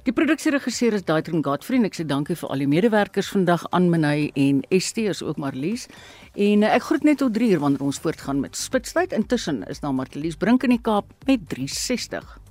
[0.05, 3.88] Die produksieregisseur is Daitron Godfrey en ek sê dankie vir al die medewerkers vandag aan
[3.89, 5.88] Menay en ST is ook Marlies.
[6.36, 9.13] En eh, ek groet net tot 3 uur wanneer ons voortgaan met Spitstyd.
[9.15, 12.45] Intussen is daar Marlies Brink in die Kaap met 360.